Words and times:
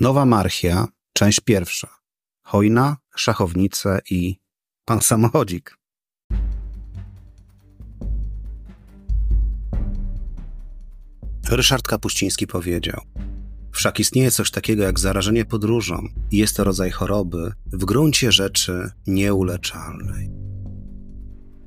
Nowa 0.00 0.26
Marchia, 0.26 0.88
część 1.12 1.40
pierwsza. 1.40 1.88
Hojna, 2.42 2.96
szachownice 3.16 4.00
i 4.10 4.36
pan 4.84 5.00
samochodzik. 5.00 5.76
Ryszard 11.50 11.86
Kapuściński 11.88 12.46
powiedział: 12.46 13.00
Wszak 13.72 14.00
istnieje 14.00 14.30
coś 14.30 14.50
takiego 14.50 14.82
jak 14.82 14.98
zarażenie 14.98 15.44
podróżą 15.44 16.08
i 16.30 16.36
jest 16.36 16.56
to 16.56 16.64
rodzaj 16.64 16.90
choroby 16.90 17.52
w 17.66 17.84
gruncie 17.84 18.32
rzeczy 18.32 18.90
nieuleczalnej. 19.06 20.30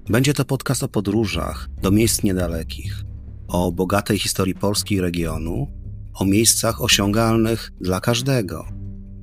Będzie 0.09 0.33
to 0.33 0.45
podcast 0.45 0.83
o 0.83 0.87
podróżach 0.87 1.67
do 1.81 1.91
miejsc 1.91 2.23
niedalekich, 2.23 3.03
o 3.47 3.71
bogatej 3.71 4.19
historii 4.19 4.55
Polski 4.55 4.95
i 4.95 5.01
regionu, 5.01 5.76
o 6.19 6.25
miejscach 6.25 6.81
osiągalnych 6.81 7.71
dla 7.81 7.99
każdego 7.99 8.65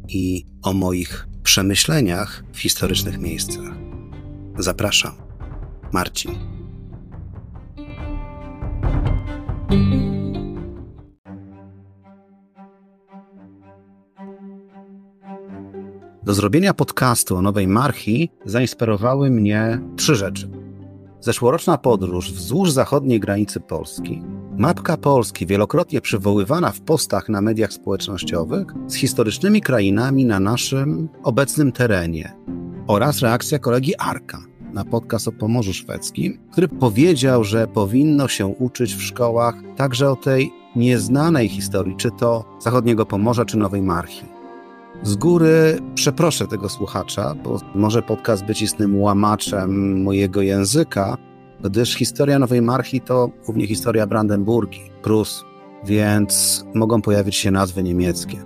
i 0.08 0.46
o 0.62 0.72
moich 0.72 1.28
przemyśleniach 1.42 2.44
w 2.52 2.58
historycznych 2.58 3.18
miejscach. 3.18 3.74
Zapraszam, 4.58 5.12
Marcin. 5.92 6.34
Do 16.22 16.34
zrobienia 16.34 16.74
podcastu 16.74 17.36
o 17.36 17.42
Nowej 17.42 17.68
Marchi 17.68 18.30
zainspirowały 18.44 19.30
mnie 19.30 19.80
trzy 19.96 20.14
rzeczy. 20.14 20.63
Zeszłoroczna 21.24 21.78
podróż 21.78 22.32
wzdłuż 22.32 22.70
zachodniej 22.70 23.20
granicy 23.20 23.60
Polski, 23.60 24.22
mapka 24.56 24.96
Polski 24.96 25.46
wielokrotnie 25.46 26.00
przywoływana 26.00 26.70
w 26.70 26.80
postach 26.80 27.28
na 27.28 27.40
mediach 27.40 27.72
społecznościowych 27.72 28.66
z 28.86 28.94
historycznymi 28.94 29.60
krainami 29.60 30.24
na 30.24 30.40
naszym 30.40 31.08
obecnym 31.22 31.72
terenie 31.72 32.36
oraz 32.86 33.20
reakcja 33.20 33.58
kolegi 33.58 33.96
Arka 33.98 34.38
na 34.72 34.84
podcast 34.84 35.28
o 35.28 35.32
Pomorzu 35.32 35.72
Szwedzkim, 35.72 36.38
który 36.52 36.68
powiedział, 36.68 37.44
że 37.44 37.66
powinno 37.66 38.28
się 38.28 38.46
uczyć 38.46 38.94
w 38.94 39.02
szkołach 39.02 39.54
także 39.76 40.10
o 40.10 40.16
tej 40.16 40.50
nieznanej 40.76 41.48
historii, 41.48 41.96
czy 41.96 42.10
to 42.10 42.44
zachodniego 42.60 43.06
Pomorza, 43.06 43.44
czy 43.44 43.58
Nowej 43.58 43.82
Marchi. 43.82 44.33
Z 45.04 45.16
góry 45.16 45.78
przeproszę 45.94 46.46
tego 46.46 46.68
słuchacza, 46.68 47.34
bo 47.34 47.60
może 47.74 48.02
podcast 48.02 48.44
być 48.44 48.62
istnym 48.62 49.00
łamaczem 49.00 50.02
mojego 50.02 50.42
języka, 50.42 51.16
gdyż 51.64 51.94
historia 51.94 52.38
Nowej 52.38 52.62
Marchi 52.62 53.00
to 53.00 53.30
głównie 53.44 53.66
historia 53.66 54.06
Brandenburgii, 54.06 54.90
Prus, 55.02 55.44
więc 55.86 56.64
mogą 56.74 57.02
pojawić 57.02 57.36
się 57.36 57.50
nazwy 57.50 57.82
niemieckie. 57.82 58.44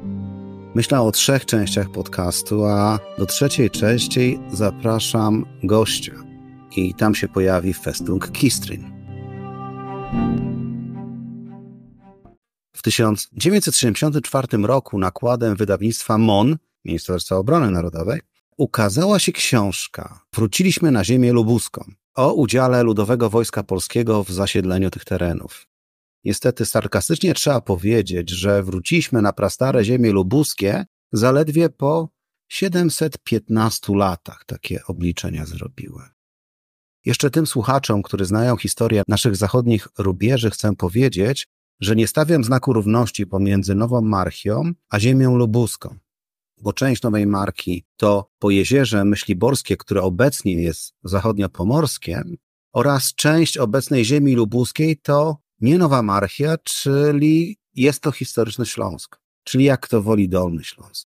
Myślę 0.75 1.01
o 1.01 1.13
trzech 1.13 1.47
częściach 1.47 1.91
podcastu, 1.91 2.65
a 2.65 2.99
do 3.19 3.27
trzeciej 3.27 3.71
części 3.71 4.39
zapraszam 4.53 5.45
gościa 5.63 6.13
i 6.77 6.95
tam 6.95 7.15
się 7.15 7.29
pojawi 7.29 7.75
Festung 7.75 8.31
Kistrin. 8.33 8.85
W 12.89 12.91
1974 12.91 14.49
roku 14.63 14.99
nakładem 14.99 15.57
wydawnictwa 15.57 16.19
MON, 16.19 16.57
Ministerstwa 16.85 17.37
Obrony 17.37 17.71
Narodowej, 17.71 18.21
ukazała 18.57 19.19
się 19.19 19.33
książka 19.33 20.21
Wróciliśmy 20.35 20.91
na 20.91 21.05
ziemię 21.05 21.33
lubuską 21.33 21.93
o 22.15 22.33
udziale 22.33 22.83
Ludowego 22.83 23.31
Wojska 23.31 23.63
Polskiego 23.63 24.25
w 24.25 24.31
zasiedleniu 24.31 24.91
tych 24.91 25.05
terenów. 25.05 25.67
Niestety 26.25 26.67
sarkastycznie 26.67 27.35
trzeba 27.35 27.61
powiedzieć, 27.61 28.31
że 28.31 28.63
wróciliśmy 28.63 29.23
na 29.23 29.33
prastare 29.33 29.85
ziemie 29.85 30.13
lubuskie 30.13 30.87
zaledwie 31.13 31.69
po 31.69 32.09
715 32.49 33.97
latach. 33.97 34.45
Takie 34.47 34.85
obliczenia 34.87 35.47
zrobiły. 35.47 36.03
Jeszcze 37.05 37.31
tym 37.31 37.47
słuchaczom, 37.47 38.03
którzy 38.03 38.25
znają 38.25 38.57
historię 38.57 39.03
naszych 39.09 39.37
zachodnich 39.37 39.89
rubieży, 39.99 40.51
chcę 40.51 40.77
powiedzieć, 40.77 41.49
że 41.81 41.97
nie 41.97 42.07
stawiam 42.07 42.45
znaku 42.45 42.73
równości 42.73 43.27
pomiędzy 43.27 43.75
Nową 43.75 44.01
Marchią 44.01 44.73
a 44.91 45.01
ziemią 45.01 45.37
lubuską, 45.37 45.99
bo 46.63 46.73
część 46.73 47.03
Nowej 47.03 47.27
Marki 47.27 47.85
to 47.97 48.31
Pojezierze 48.39 49.05
Myśliborskie, 49.05 49.77
które 49.77 50.03
obecnie 50.03 50.63
jest 50.63 50.95
zachodniopomorskie, 51.05 52.23
oraz 52.73 53.15
część 53.15 53.59
obecnej 53.59 54.05
ziemi 54.05 54.35
lubuskiej 54.35 54.97
to 54.97 55.37
nie 55.61 55.79
Nowa 55.79 56.03
Marchia, 56.03 56.57
czyli 56.65 57.59
jest 57.75 58.03
to 58.03 58.13
historyczny 58.13 58.67
Śląsk, 58.67 59.21
czyli 59.45 59.65
jak 59.65 59.89
to 59.89 60.03
woli 60.03 60.29
Dolny 60.29 60.65
Śląsk. 60.65 61.09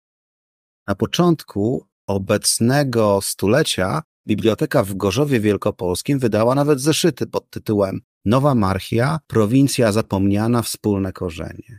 Na 0.87 0.95
początku 0.95 1.87
obecnego 2.07 3.21
stulecia 3.23 4.03
Biblioteka 4.27 4.85
w 4.85 4.95
Gorzowie 4.95 5.41
Wielkopolskim 5.41 6.19
wydała 6.19 6.55
nawet 6.55 6.81
zeszyty 6.81 7.27
pod 7.27 7.51
tytułem 7.51 8.01
Nowa 8.25 8.55
Marchia, 8.55 9.19
prowincja 9.27 9.93
zapomniana, 9.93 10.63
wspólne 10.63 11.13
korzenie. 11.13 11.79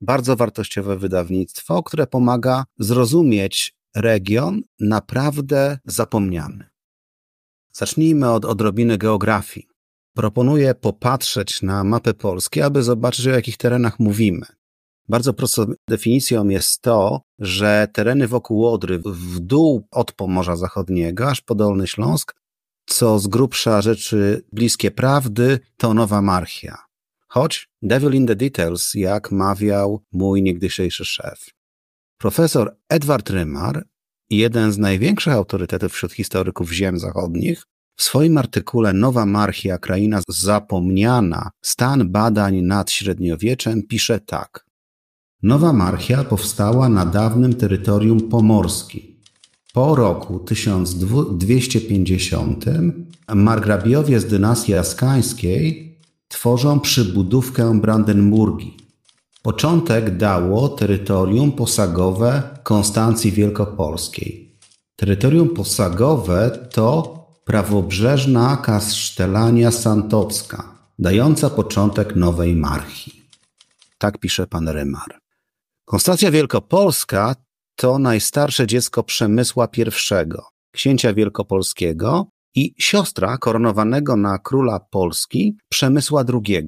Bardzo 0.00 0.36
wartościowe 0.36 0.98
wydawnictwo, 0.98 1.82
które 1.82 2.06
pomaga 2.06 2.64
zrozumieć 2.78 3.74
region 3.96 4.62
naprawdę 4.80 5.78
zapomniany. 5.84 6.64
Zacznijmy 7.72 8.30
od 8.30 8.44
odrobiny 8.44 8.98
geografii. 8.98 9.68
Proponuję 10.14 10.74
popatrzeć 10.74 11.62
na 11.62 11.84
mapę 11.84 12.14
Polski, 12.14 12.62
aby 12.62 12.82
zobaczyć, 12.82 13.26
o 13.26 13.30
jakich 13.30 13.56
terenach 13.56 13.98
mówimy. 13.98 14.46
Bardzo 15.08 15.34
prostą 15.34 15.66
definicją 15.88 16.48
jest 16.48 16.80
to, 16.80 17.20
że 17.38 17.88
tereny 17.92 18.28
wokół 18.28 18.66
Odry 18.66 18.98
w 18.98 19.40
dół 19.40 19.86
od 19.90 20.12
Pomorza 20.12 20.56
Zachodniego 20.56 21.30
aż 21.30 21.40
po 21.40 21.54
Dolny 21.54 21.86
Śląsk 21.86 22.34
co 22.86 23.18
z 23.18 23.26
grubsza 23.26 23.82
rzeczy 23.82 24.42
bliskie 24.52 24.90
prawdy, 24.90 25.60
to 25.76 25.94
nowa 25.94 26.22
marchia. 26.22 26.78
Choć 27.28 27.68
devil 27.82 28.14
in 28.14 28.26
the 28.26 28.36
details, 28.36 28.94
jak 28.94 29.32
mawiał 29.32 30.04
mój 30.12 30.42
niegdysiejszy 30.42 31.04
szef. 31.04 31.46
Profesor 32.18 32.76
Edward 32.88 33.30
Rymar, 33.30 33.86
jeden 34.30 34.72
z 34.72 34.78
największych 34.78 35.32
autorytetów 35.32 35.92
wśród 35.92 36.12
historyków 36.12 36.72
ziem 36.72 36.98
zachodnich, 36.98 37.62
w 37.96 38.02
swoim 38.02 38.38
artykule 38.38 38.92
Nowa 38.92 39.26
Marchia, 39.26 39.78
kraina 39.78 40.20
zapomniana, 40.28 41.50
stan 41.62 42.10
badań 42.12 42.60
nad 42.62 42.90
średniowieczem 42.90 43.82
pisze 43.82 44.20
tak. 44.20 44.66
Nowa 45.42 45.72
Marchia 45.72 46.24
powstała 46.24 46.88
na 46.88 47.06
dawnym 47.06 47.54
terytorium 47.54 48.28
pomorskim, 48.28 49.15
po 49.76 49.94
roku 49.94 50.38
1250 50.38 52.64
margrabiowie 53.34 54.20
z 54.20 54.26
dynastii 54.26 54.74
askańskiej 54.74 55.96
tworzą 56.28 56.80
przybudówkę 56.80 57.80
Brandenburgii. 57.80 58.76
Początek 59.42 60.16
dało 60.16 60.68
terytorium 60.68 61.52
posagowe 61.52 62.42
Konstancji 62.62 63.32
Wielkopolskiej. 63.32 64.58
Terytorium 64.96 65.48
posagowe 65.48 66.68
to 66.72 67.18
prawobrzeżna 67.44 68.56
kasztelania 68.56 69.70
santocka, 69.70 70.64
dająca 70.98 71.50
początek 71.50 72.16
nowej 72.16 72.54
marchi. 72.54 73.22
Tak 73.98 74.18
pisze 74.18 74.46
pan 74.46 74.68
Rymar. 74.68 75.18
Konstancja 75.84 76.30
Wielkopolska 76.30 77.34
to 77.76 77.98
najstarsze 77.98 78.66
dziecko 78.66 79.02
Przemysła 79.02 79.68
I, 79.76 79.84
księcia 80.72 81.14
wielkopolskiego 81.14 82.26
i 82.54 82.74
siostra 82.78 83.38
koronowanego 83.38 84.16
na 84.16 84.38
króla 84.38 84.80
Polski 84.80 85.56
Przemysła 85.68 86.24
II. 86.32 86.66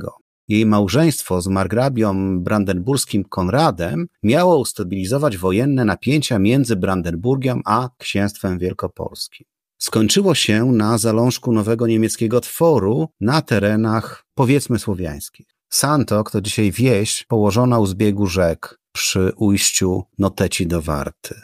Jej 0.48 0.66
małżeństwo 0.66 1.40
z 1.40 1.48
margrabią 1.48 2.40
brandenburskim 2.40 3.24
Konradem 3.24 4.06
miało 4.22 4.58
ustabilizować 4.58 5.36
wojenne 5.36 5.84
napięcia 5.84 6.38
między 6.38 6.76
Brandenburgią 6.76 7.60
a 7.64 7.88
księstwem 7.98 8.58
wielkopolskim. 8.58 9.46
Skończyło 9.78 10.34
się 10.34 10.64
na 10.64 10.98
zalążku 10.98 11.52
nowego 11.52 11.86
niemieckiego 11.86 12.40
tworu 12.40 13.08
na 13.20 13.42
terenach 13.42 14.24
powiedzmy 14.34 14.78
słowiańskich. 14.78 15.46
Santok 15.72 16.30
to 16.30 16.40
dzisiaj 16.40 16.72
wieś 16.72 17.24
położona 17.28 17.78
u 17.78 17.86
zbiegu 17.86 18.26
rzek, 18.26 18.78
przy 18.98 19.32
ujściu 19.36 20.04
Noteci 20.18 20.66
do 20.66 20.82
Warty. 20.82 21.34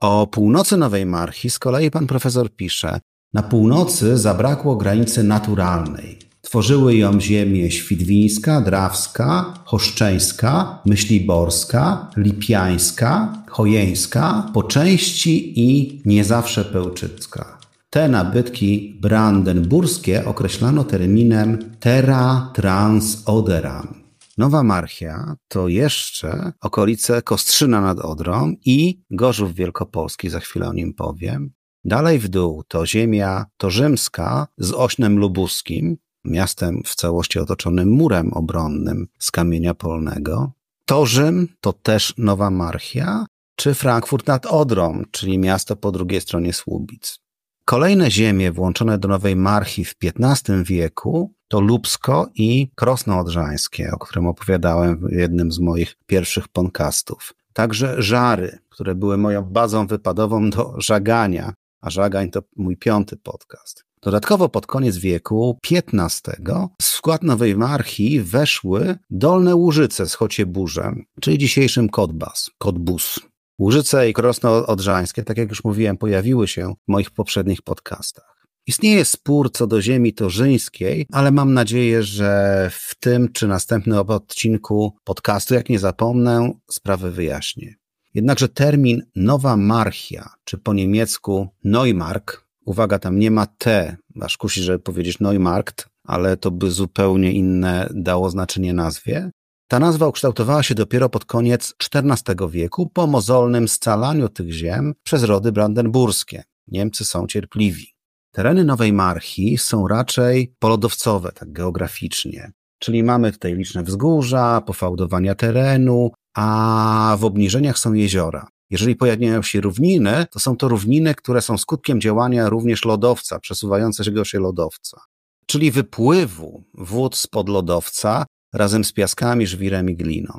O 0.00 0.26
północy 0.26 0.76
Nowej 0.76 1.06
Marchi 1.06 1.50
z 1.50 1.58
kolei 1.58 1.90
pan 1.90 2.06
profesor 2.06 2.50
pisze, 2.56 3.00
na 3.34 3.42
północy 3.42 4.18
zabrakło 4.18 4.76
granicy 4.76 5.22
naturalnej. 5.22 6.18
Tworzyły 6.40 6.96
ją 6.96 7.20
ziemie 7.20 7.70
świdwińska, 7.70 8.60
drawska, 8.60 9.54
choszczeńska, 9.64 10.78
myśliborska, 10.86 12.10
lipiańska, 12.16 13.42
chojeńska, 13.48 14.50
po 14.54 14.62
części 14.62 15.34
i 15.60 16.02
nie 16.04 16.24
zawsze 16.24 16.64
pełczycka. 16.64 17.58
Te 17.90 18.08
nabytki 18.08 18.98
brandenburskie 19.00 20.24
określano 20.24 20.84
terminem 20.84 21.58
terra 21.80 22.50
trans 22.54 23.22
oderam, 23.26 24.07
Nowa 24.38 24.62
Marchia 24.62 25.36
to 25.48 25.68
jeszcze 25.68 26.52
okolice 26.60 27.22
Kostrzyna 27.22 27.80
nad 27.80 27.98
Odrą 27.98 28.54
i 28.64 29.00
Gorzów 29.10 29.54
Wielkopolski, 29.54 30.28
za 30.28 30.40
chwilę 30.40 30.68
o 30.68 30.72
nim 30.72 30.94
powiem. 30.94 31.50
Dalej 31.84 32.18
w 32.18 32.28
dół 32.28 32.62
to 32.68 32.86
ziemia 32.86 33.46
torzymska 33.56 34.46
z 34.58 34.72
Ośnem 34.72 35.18
Lubuskim, 35.18 35.96
miastem 36.24 36.82
w 36.86 36.94
całości 36.94 37.38
otoczonym 37.38 37.90
murem 37.90 38.32
obronnym 38.32 39.06
z 39.18 39.30
kamienia 39.30 39.74
polnego. 39.74 40.52
Torzym 40.84 41.48
to 41.60 41.72
też 41.72 42.14
Nowa 42.18 42.50
Marchia, 42.50 43.26
czy 43.56 43.74
Frankfurt 43.74 44.26
nad 44.26 44.46
Odrą, 44.46 45.02
czyli 45.10 45.38
miasto 45.38 45.76
po 45.76 45.92
drugiej 45.92 46.20
stronie 46.20 46.52
Słubic. 46.52 47.18
Kolejne 47.64 48.10
ziemie 48.10 48.52
włączone 48.52 48.98
do 48.98 49.08
Nowej 49.08 49.36
Marchii 49.36 49.84
w 49.84 49.94
XV 50.04 50.64
wieku 50.64 51.34
to 51.48 51.60
Lubsko 51.60 52.28
i 52.34 52.70
Krosno 52.74 53.18
Odrzańskie, 53.18 53.90
o 53.92 53.98
którym 53.98 54.26
opowiadałem 54.26 55.08
w 55.08 55.12
jednym 55.12 55.52
z 55.52 55.58
moich 55.58 55.96
pierwszych 56.06 56.48
podcastów. 56.48 57.34
Także 57.52 58.02
Żary, 58.02 58.58
które 58.68 58.94
były 58.94 59.18
moją 59.18 59.42
bazą 59.42 59.86
wypadową 59.86 60.50
do 60.50 60.74
żagania, 60.78 61.52
a 61.80 61.90
żagań 61.90 62.30
to 62.30 62.42
mój 62.56 62.76
piąty 62.76 63.16
podcast. 63.16 63.84
Dodatkowo 64.02 64.48
pod 64.48 64.66
koniec 64.66 64.96
wieku 64.96 65.58
XV 65.70 66.32
w 66.80 66.84
skład 66.84 67.22
Nowej 67.22 67.56
Marchii 67.56 68.20
weszły 68.20 68.98
Dolne 69.10 69.56
Łużyce 69.56 70.08
z 70.08 70.14
Chocieburzem, 70.14 71.04
czyli 71.20 71.38
dzisiejszym 71.38 71.88
Kotbas, 71.88 72.50
Kotbus. 72.58 73.20
Łużyce 73.58 74.10
i 74.10 74.12
Krosno 74.12 74.66
Odrzańskie, 74.66 75.24
tak 75.24 75.36
jak 75.38 75.48
już 75.48 75.64
mówiłem, 75.64 75.96
pojawiły 75.96 76.48
się 76.48 76.74
w 76.88 76.92
moich 76.92 77.10
poprzednich 77.10 77.62
podcastach. 77.62 78.37
Istnieje 78.68 79.04
spór 79.04 79.52
co 79.52 79.66
do 79.66 79.82
ziemi 79.82 80.12
torzyńskiej, 80.12 81.06
ale 81.12 81.30
mam 81.30 81.54
nadzieję, 81.54 82.02
że 82.02 82.70
w 82.72 82.94
tym 83.00 83.32
czy 83.32 83.48
następnym 83.48 83.98
odcinku 83.98 84.96
podcastu, 85.04 85.54
jak 85.54 85.68
nie 85.68 85.78
zapomnę, 85.78 86.52
sprawę 86.70 87.10
wyjaśnię. 87.10 87.74
Jednakże 88.14 88.48
termin 88.48 89.02
Nowa 89.16 89.56
Marchia, 89.56 90.30
czy 90.44 90.58
po 90.58 90.74
niemiecku 90.74 91.48
Neumark, 91.64 92.44
uwaga, 92.64 92.98
tam 92.98 93.18
nie 93.18 93.30
ma 93.30 93.46
T, 93.46 93.96
aż 94.20 94.36
kusi, 94.36 94.62
żeby 94.62 94.78
powiedzieć 94.78 95.20
Neumarkt, 95.20 95.88
ale 96.04 96.36
to 96.36 96.50
by 96.50 96.70
zupełnie 96.70 97.32
inne 97.32 97.88
dało 97.94 98.30
znaczenie 98.30 98.72
nazwie. 98.72 99.30
Ta 99.68 99.78
nazwa 99.78 100.08
ukształtowała 100.08 100.62
się 100.62 100.74
dopiero 100.74 101.08
pod 101.08 101.24
koniec 101.24 101.74
XIV 101.94 102.50
wieku 102.50 102.90
po 102.90 103.06
mozolnym 103.06 103.68
scalaniu 103.68 104.28
tych 104.28 104.52
ziem 104.52 104.94
przez 105.02 105.22
rody 105.22 105.52
brandenburskie. 105.52 106.42
Niemcy 106.66 107.04
są 107.04 107.26
cierpliwi. 107.26 107.97
Tereny 108.32 108.64
Nowej 108.64 108.92
Marchi 108.92 109.58
są 109.58 109.88
raczej 109.88 110.54
polodowcowe, 110.58 111.32
tak 111.32 111.52
geograficznie. 111.52 112.52
Czyli 112.78 113.02
mamy 113.02 113.32
tutaj 113.32 113.54
liczne 113.54 113.82
wzgórza, 113.82 114.60
pofałdowania 114.60 115.34
terenu, 115.34 116.10
a 116.36 117.16
w 117.20 117.24
obniżeniach 117.24 117.78
są 117.78 117.92
jeziora. 117.92 118.48
Jeżeli 118.70 118.96
pojawiają 118.96 119.42
się 119.42 119.60
równiny, 119.60 120.26
to 120.30 120.40
są 120.40 120.56
to 120.56 120.68
równiny, 120.68 121.14
które 121.14 121.42
są 121.42 121.58
skutkiem 121.58 122.00
działania 122.00 122.48
również 122.48 122.84
lodowca, 122.84 123.38
przesuwającego 123.38 124.24
się 124.24 124.40
lodowca. 124.40 125.00
Czyli 125.46 125.70
wypływu 125.70 126.64
wód 126.74 127.16
spod 127.16 127.48
lodowca 127.48 128.26
razem 128.54 128.84
z 128.84 128.92
piaskami, 128.92 129.46
żwirem 129.46 129.90
i 129.90 129.96
gliną. 129.96 130.38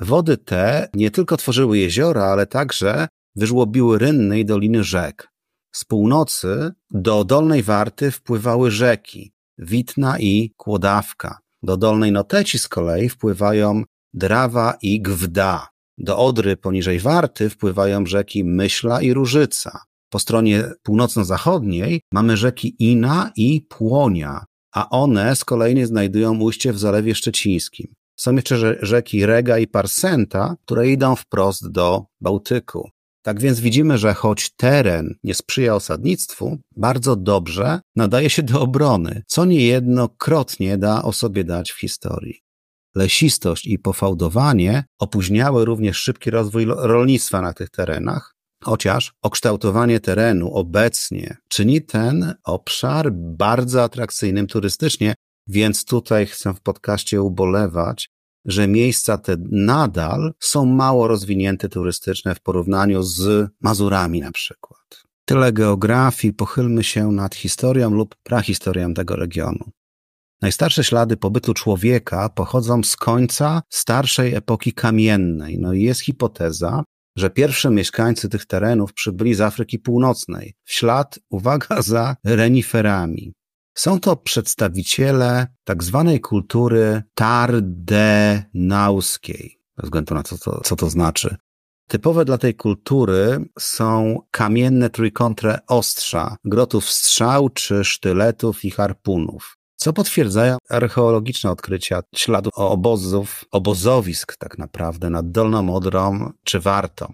Wody 0.00 0.36
te 0.36 0.88
nie 0.94 1.10
tylko 1.10 1.36
tworzyły 1.36 1.78
jeziora, 1.78 2.24
ale 2.24 2.46
także 2.46 3.08
wyżłobiły 3.36 3.98
rynny 3.98 4.40
i 4.40 4.44
doliny 4.44 4.84
rzek. 4.84 5.31
Z 5.72 5.84
północy 5.84 6.72
do 6.90 7.24
Dolnej 7.24 7.62
Warty 7.62 8.10
wpływały 8.10 8.70
rzeki 8.70 9.32
Witna 9.58 10.18
i 10.18 10.50
Kłodawka. 10.56 11.38
Do 11.62 11.76
Dolnej 11.76 12.12
Noteci 12.12 12.58
z 12.58 12.68
kolei 12.68 13.08
wpływają 13.08 13.82
Drawa 14.14 14.78
i 14.82 15.00
Gwda. 15.00 15.68
Do 15.98 16.18
Odry 16.18 16.56
poniżej 16.56 17.00
Warty 17.00 17.50
wpływają 17.50 18.06
rzeki 18.06 18.44
Myśla 18.44 19.02
i 19.02 19.12
Różyca. 19.12 19.82
Po 20.10 20.18
stronie 20.18 20.64
północno-zachodniej 20.82 22.00
mamy 22.12 22.36
rzeki 22.36 22.76
Ina 22.78 23.32
i 23.36 23.60
Płonia, 23.68 24.44
a 24.74 24.88
one 24.88 25.36
z 25.36 25.44
kolei 25.44 25.84
znajdują 25.84 26.40
ujście 26.40 26.72
w 26.72 26.78
Zalewie 26.78 27.14
Szczecińskim. 27.14 27.94
Są 28.16 28.36
jeszcze 28.36 28.76
rzeki 28.82 29.26
Rega 29.26 29.58
i 29.58 29.66
Parsenta, 29.66 30.56
które 30.64 30.88
idą 30.88 31.16
wprost 31.16 31.70
do 31.70 32.04
Bałtyku. 32.20 32.90
Tak 33.22 33.40
więc 33.40 33.60
widzimy, 33.60 33.98
że 33.98 34.14
choć 34.14 34.50
teren 34.56 35.14
nie 35.24 35.34
sprzyja 35.34 35.74
osadnictwu, 35.74 36.58
bardzo 36.76 37.16
dobrze 37.16 37.80
nadaje 37.96 38.30
się 38.30 38.42
do 38.42 38.60
obrony, 38.60 39.22
co 39.26 39.44
niejednokrotnie 39.44 40.78
da 40.78 41.02
o 41.02 41.12
sobie 41.12 41.44
dać 41.44 41.72
w 41.72 41.80
historii. 41.80 42.40
Lesistość 42.94 43.66
i 43.66 43.78
pofałdowanie 43.78 44.84
opóźniały 44.98 45.64
również 45.64 45.96
szybki 45.96 46.30
rozwój 46.30 46.66
rolnictwa 46.68 47.40
na 47.40 47.52
tych 47.52 47.70
terenach, 47.70 48.34
chociaż 48.64 49.12
okształtowanie 49.22 50.00
terenu 50.00 50.54
obecnie 50.54 51.36
czyni 51.48 51.82
ten 51.82 52.34
obszar 52.44 53.12
bardzo 53.12 53.82
atrakcyjnym 53.82 54.46
turystycznie, 54.46 55.14
więc 55.46 55.84
tutaj 55.84 56.26
chcę 56.26 56.54
w 56.54 56.60
podcaście 56.60 57.22
ubolewać, 57.22 58.10
że 58.44 58.68
miejsca 58.68 59.18
te 59.18 59.36
nadal 59.50 60.32
są 60.40 60.66
mało 60.66 61.08
rozwinięte 61.08 61.68
turystycznie 61.68 62.34
w 62.34 62.40
porównaniu 62.40 63.02
z 63.02 63.50
Mazurami 63.60 64.20
na 64.20 64.32
przykład. 64.32 65.02
Tyle 65.24 65.52
geografii, 65.52 66.34
pochylmy 66.34 66.84
się 66.84 67.12
nad 67.12 67.34
historią 67.34 67.90
lub 67.90 68.14
prahistorią 68.22 68.94
tego 68.94 69.16
regionu. 69.16 69.70
Najstarsze 70.42 70.84
ślady 70.84 71.16
pobytu 71.16 71.54
człowieka 71.54 72.28
pochodzą 72.28 72.82
z 72.82 72.96
końca 72.96 73.62
starszej 73.70 74.34
epoki 74.34 74.72
kamiennej. 74.72 75.58
No 75.58 75.72
i 75.72 75.82
jest 75.82 76.00
hipoteza, 76.00 76.84
że 77.16 77.30
pierwsze 77.30 77.70
mieszkańcy 77.70 78.28
tych 78.28 78.46
terenów 78.46 78.92
przybyli 78.92 79.34
z 79.34 79.40
Afryki 79.40 79.78
Północnej, 79.78 80.54
w 80.64 80.72
ślad, 80.72 81.18
uwaga, 81.30 81.82
za 81.82 82.16
reniferami. 82.24 83.32
Są 83.74 84.00
to 84.00 84.16
przedstawiciele 84.16 85.46
tak 85.64 85.82
zwanej 85.82 86.20
kultury 86.20 87.02
tardenauskiej, 87.14 89.60
bez 89.76 89.84
względu 89.84 90.14
na 90.14 90.22
to, 90.22 90.38
co, 90.38 90.60
co 90.60 90.76
to 90.76 90.90
znaczy. 90.90 91.36
Typowe 91.88 92.24
dla 92.24 92.38
tej 92.38 92.54
kultury 92.54 93.44
są 93.58 94.18
kamienne 94.30 94.90
trójkątne 94.90 95.58
ostrza, 95.66 96.36
grotów 96.44 96.90
strzał 96.90 97.48
czy 97.48 97.84
sztyletów 97.84 98.64
i 98.64 98.70
harpunów 98.70 99.56
co 99.82 99.92
potwierdzają 99.92 100.56
archeologiczne 100.70 101.50
odkrycia 101.50 102.02
śladów 102.14 102.52
obozów, 102.56 103.44
obozowisk 103.50 104.36
tak 104.36 104.58
naprawdę 104.58 105.10
nad 105.10 105.30
Dolną 105.30 105.74
Odrą 105.74 106.32
czy 106.44 106.60
Wartą. 106.60 107.12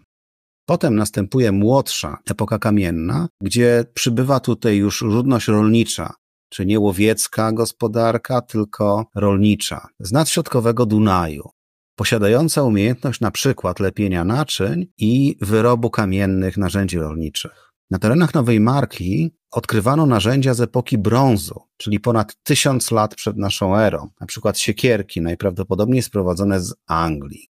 Potem 0.67 0.97
następuje 0.97 1.53
młodsza 1.53 2.19
epoka 2.31 2.59
kamienna, 2.59 3.29
gdzie 3.43 3.85
przybywa 3.95 4.41
tutaj 4.41 4.77
już 4.77 5.03
ludność 5.03 5.49
rolnicza, 5.49 6.15
czy 6.49 6.67
nie 6.67 6.81
łowiecka 6.81 7.53
gospodarka, 7.53 8.41
tylko 8.41 9.07
rolnicza, 9.15 9.89
z 10.01 10.13
nadśrodkowego 10.13 10.87
Dunaju, 10.87 11.51
posiadająca 11.97 12.63
umiejętność 12.63 13.21
na 13.21 13.31
przykład 13.31 13.81
lepienia 13.81 14.25
naczyń 14.25 14.87
i 14.99 15.37
wyrobu 15.41 15.91
kamiennych 15.91 16.57
narzędzi 16.57 16.99
rolniczych. 16.99 17.73
Na 17.91 17.99
terenach 17.99 18.35
Nowej 18.35 18.61
Marki 18.61 19.35
odkrywano 19.51 20.07
narzędzia 20.07 20.55
z 20.55 20.61
epoki 20.61 20.99
brązu, 20.99 21.61
czyli 21.77 22.01
ponad 22.01 22.37
tysiąc 22.43 22.91
lat 22.91 23.15
przed 23.15 23.37
naszą 23.37 23.77
erą, 23.77 24.09
na 24.21 24.27
przykład 24.27 24.59
siekierki, 24.59 25.21
najprawdopodobniej 25.21 26.03
sprowadzone 26.03 26.61
z 26.61 26.75
Anglii. 26.87 27.49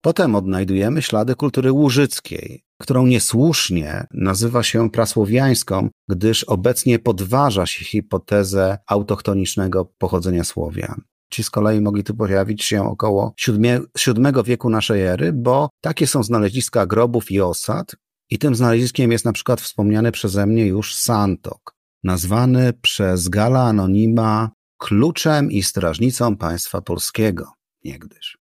Potem 0.00 0.34
odnajdujemy 0.34 1.02
ślady 1.02 1.34
kultury 1.34 1.72
łużyckiej, 1.72 2.64
którą 2.80 3.06
niesłusznie 3.06 4.06
nazywa 4.14 4.62
się 4.62 4.90
prasłowiańską, 4.90 5.88
gdyż 6.08 6.44
obecnie 6.44 6.98
podważa 6.98 7.66
się 7.66 7.84
hipotezę 7.84 8.78
autochtonicznego 8.86 9.84
pochodzenia 9.98 10.44
Słowian. 10.44 11.00
Ci 11.30 11.44
z 11.44 11.50
kolei 11.50 11.80
mogli 11.80 12.04
tu 12.04 12.14
pojawić 12.14 12.64
się 12.64 12.88
około 12.88 13.34
VII 13.46 14.42
wieku 14.44 14.70
naszej 14.70 15.02
ery, 15.02 15.32
bo 15.32 15.68
takie 15.80 16.06
są 16.06 16.22
znaleziska 16.22 16.86
grobów 16.86 17.30
i 17.30 17.40
osad, 17.40 17.96
i 18.30 18.38
tym 18.38 18.54
znaleziskiem 18.54 19.12
jest 19.12 19.24
na 19.24 19.32
przykład 19.32 19.60
wspomniany 19.60 20.12
przeze 20.12 20.46
mnie 20.46 20.66
już 20.66 20.94
Santok, 20.94 21.74
nazwany 22.04 22.72
przez 22.72 23.28
Gala 23.28 23.62
Anonima 23.62 24.50
kluczem 24.78 25.50
i 25.50 25.62
strażnicą 25.62 26.36
państwa 26.36 26.80
polskiego 26.80 27.52
niegdyś. 27.84 28.37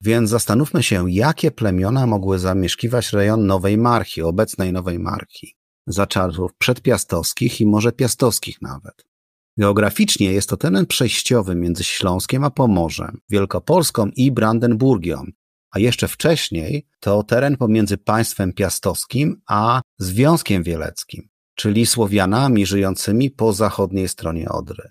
Więc 0.00 0.30
zastanówmy 0.30 0.82
się, 0.82 1.10
jakie 1.10 1.50
plemiona 1.50 2.06
mogły 2.06 2.38
zamieszkiwać 2.38 3.12
rejon 3.12 3.46
Nowej 3.46 3.78
Marchi, 3.78 4.22
obecnej 4.22 4.72
Nowej 4.72 4.98
Marchi, 4.98 5.56
za 5.86 6.06
czasów 6.06 6.50
przedpiastowskich 6.58 7.60
i 7.60 7.66
może 7.66 7.92
piastowskich 7.92 8.62
nawet. 8.62 9.10
Geograficznie 9.58 10.32
jest 10.32 10.48
to 10.48 10.56
teren 10.56 10.86
przejściowy 10.86 11.54
między 11.54 11.84
Śląskiem 11.84 12.44
a 12.44 12.50
Pomorzem, 12.50 13.20
Wielkopolską 13.28 14.10
i 14.16 14.32
Brandenburgią, 14.32 15.24
a 15.70 15.78
jeszcze 15.78 16.08
wcześniej 16.08 16.86
to 17.00 17.22
teren 17.22 17.56
pomiędzy 17.56 17.98
państwem 17.98 18.52
piastowskim 18.52 19.42
a 19.48 19.80
Związkiem 19.98 20.62
Wieleckim, 20.62 21.28
czyli 21.54 21.86
Słowianami 21.86 22.66
żyjącymi 22.66 23.30
po 23.30 23.52
zachodniej 23.52 24.08
stronie 24.08 24.48
Odry, 24.48 24.90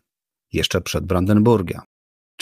jeszcze 0.54 0.82
przed 0.82 1.06
Brandenburgia. 1.06 1.82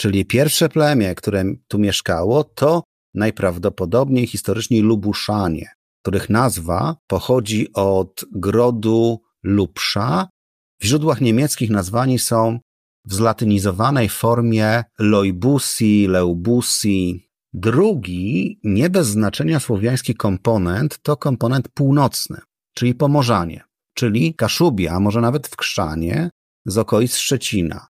Czyli 0.00 0.24
pierwsze 0.24 0.68
plemię, 0.68 1.14
które 1.14 1.44
tu 1.68 1.78
mieszkało, 1.78 2.44
to 2.44 2.82
najprawdopodobniej 3.14 4.26
historycznie 4.26 4.82
Lubuszanie, 4.82 5.70
których 6.02 6.30
nazwa 6.30 6.96
pochodzi 7.06 7.72
od 7.72 8.24
grodu 8.32 9.22
Lubsza. 9.42 10.28
W 10.80 10.84
źródłach 10.84 11.20
niemieckich 11.20 11.70
nazwani 11.70 12.18
są 12.18 12.58
w 13.04 13.14
zlatynizowanej 13.14 14.08
formie 14.08 14.84
Loibusi, 14.98 16.06
Leubusi. 16.08 17.28
Drugi, 17.52 18.60
nie 18.64 18.90
bez 18.90 19.06
znaczenia 19.06 19.60
słowiański 19.60 20.14
komponent, 20.14 20.98
to 21.02 21.16
komponent 21.16 21.68
północny, 21.68 22.40
czyli 22.74 22.94
Pomorzanie, 22.94 23.64
czyli 23.94 24.34
Kaszubia, 24.34 24.92
a 24.92 25.00
może 25.00 25.20
nawet 25.20 25.48
w 25.48 25.56
Krzanie 25.56 26.30
z 26.66 26.78
okolic 26.78 27.16
Szczecina, 27.16 27.86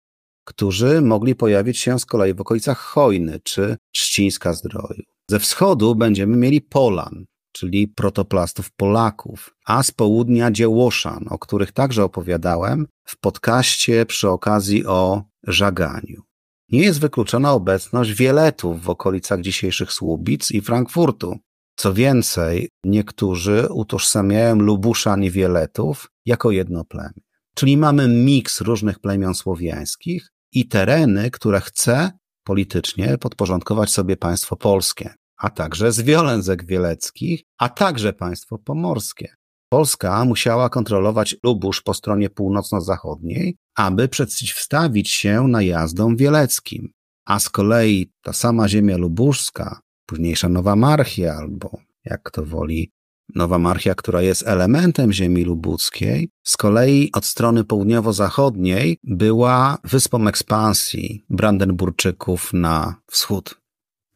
którzy 0.45 1.01
mogli 1.01 1.35
pojawić 1.35 1.77
się 1.77 1.99
z 1.99 2.05
kolei 2.05 2.33
w 2.33 2.41
okolicach 2.41 2.77
Chojny 2.77 3.39
czy 3.43 3.77
Trzcińska 3.91 4.53
Zdroju. 4.53 5.03
Ze 5.29 5.39
wschodu 5.39 5.95
będziemy 5.95 6.37
mieli 6.37 6.61
Polan, 6.61 7.25
czyli 7.51 7.87
protoplastów 7.87 8.71
Polaków, 8.71 9.55
a 9.65 9.83
z 9.83 9.91
południa 9.91 10.51
Dziełoszan, 10.51 11.25
o 11.29 11.39
których 11.39 11.71
także 11.71 12.03
opowiadałem 12.03 12.87
w 13.05 13.19
podcaście 13.19 14.05
przy 14.05 14.29
okazji 14.29 14.85
o 14.85 15.23
żaganiu. 15.47 16.21
Nie 16.69 16.81
jest 16.81 16.99
wykluczona 16.99 17.51
obecność 17.51 18.13
wieletów 18.13 18.83
w 18.83 18.89
okolicach 18.89 19.41
dzisiejszych 19.41 19.91
Słubic 19.91 20.51
i 20.51 20.61
Frankfurtu. 20.61 21.37
Co 21.75 21.93
więcej, 21.93 22.69
niektórzy 22.83 23.67
utożsamiają 23.71 24.55
Lubuszan 24.55 25.23
i 25.23 25.31
Wieletów 25.31 26.11
jako 26.25 26.51
jedno 26.51 26.85
plemię. 26.85 27.21
Czyli 27.55 27.77
mamy 27.77 28.07
miks 28.07 28.61
różnych 28.61 28.99
plemion 28.99 29.35
słowiańskich 29.35 30.31
i 30.55 30.67
tereny, 30.67 31.31
które 31.31 31.61
chce 31.61 32.11
politycznie 32.43 33.17
podporządkować 33.17 33.89
sobie 33.89 34.17
państwo 34.17 34.55
polskie 34.55 35.13
a 35.37 35.49
także 35.49 35.91
z 35.91 36.01
Wiolęzek 36.01 36.65
Wieleckich, 36.65 37.43
a 37.57 37.69
także 37.69 38.13
państwo 38.13 38.57
pomorskie. 38.57 39.35
Polska 39.69 40.25
musiała 40.25 40.69
kontrolować 40.69 41.35
Lubusz 41.43 41.81
po 41.81 41.93
stronie 41.93 42.29
północno-zachodniej, 42.29 43.57
aby 43.75 44.07
przeciwstawić 44.07 45.11
się 45.11 45.47
najazdom 45.47 46.15
wieleckim. 46.15 46.89
A 47.25 47.39
z 47.39 47.49
kolei 47.49 48.11
ta 48.21 48.33
sama 48.33 48.67
ziemia 48.67 48.97
lubuszska, 48.97 49.79
późniejsza 50.05 50.49
Nowa 50.49 50.75
Marchia, 50.75 51.33
albo 51.33 51.77
jak 52.05 52.23
kto 52.23 52.45
woli, 52.45 52.91
Nowa 53.35 53.59
Marchia, 53.59 53.95
która 53.95 54.21
jest 54.21 54.47
elementem 54.47 55.13
ziemi 55.13 55.43
lubuckiej, 55.43 56.29
z 56.43 56.57
kolei 56.57 57.09
od 57.13 57.25
strony 57.25 57.63
południowo-zachodniej 57.63 58.97
była 59.03 59.77
wyspą 59.83 60.27
ekspansji 60.27 61.25
Brandenburczyków 61.29 62.53
na 62.53 62.95
wschód. 63.11 63.55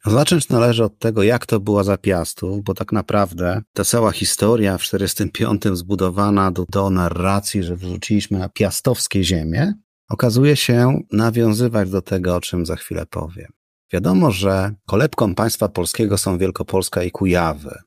Zacząć 0.05 0.49
należy 0.49 0.83
od 0.83 0.99
tego, 0.99 1.23
jak 1.23 1.45
to 1.45 1.59
było 1.59 1.83
za 1.83 1.97
Piastów, 1.97 2.63
bo 2.63 2.73
tak 2.73 2.91
naprawdę 2.91 3.61
ta 3.73 3.85
cała 3.85 4.11
historia 4.11 4.77
w 4.77 4.81
45 4.81 5.63
zbudowana 5.73 6.51
do, 6.51 6.65
do 6.69 6.89
narracji, 6.89 7.63
że 7.63 7.75
wrzuciliśmy 7.75 8.39
na 8.39 8.49
piastowskie 8.49 9.23
ziemie, 9.23 9.73
okazuje 10.09 10.55
się 10.55 10.99
nawiązywać 11.11 11.89
do 11.89 12.01
tego, 12.01 12.35
o 12.35 12.41
czym 12.41 12.65
za 12.65 12.75
chwilę 12.75 13.05
powiem. 13.05 13.51
Wiadomo, 13.93 14.31
że 14.31 14.73
kolebką 14.87 15.35
państwa 15.35 15.69
polskiego 15.69 16.17
są 16.17 16.37
Wielkopolska 16.37 17.03
i 17.03 17.11
Kujawy, 17.11 17.79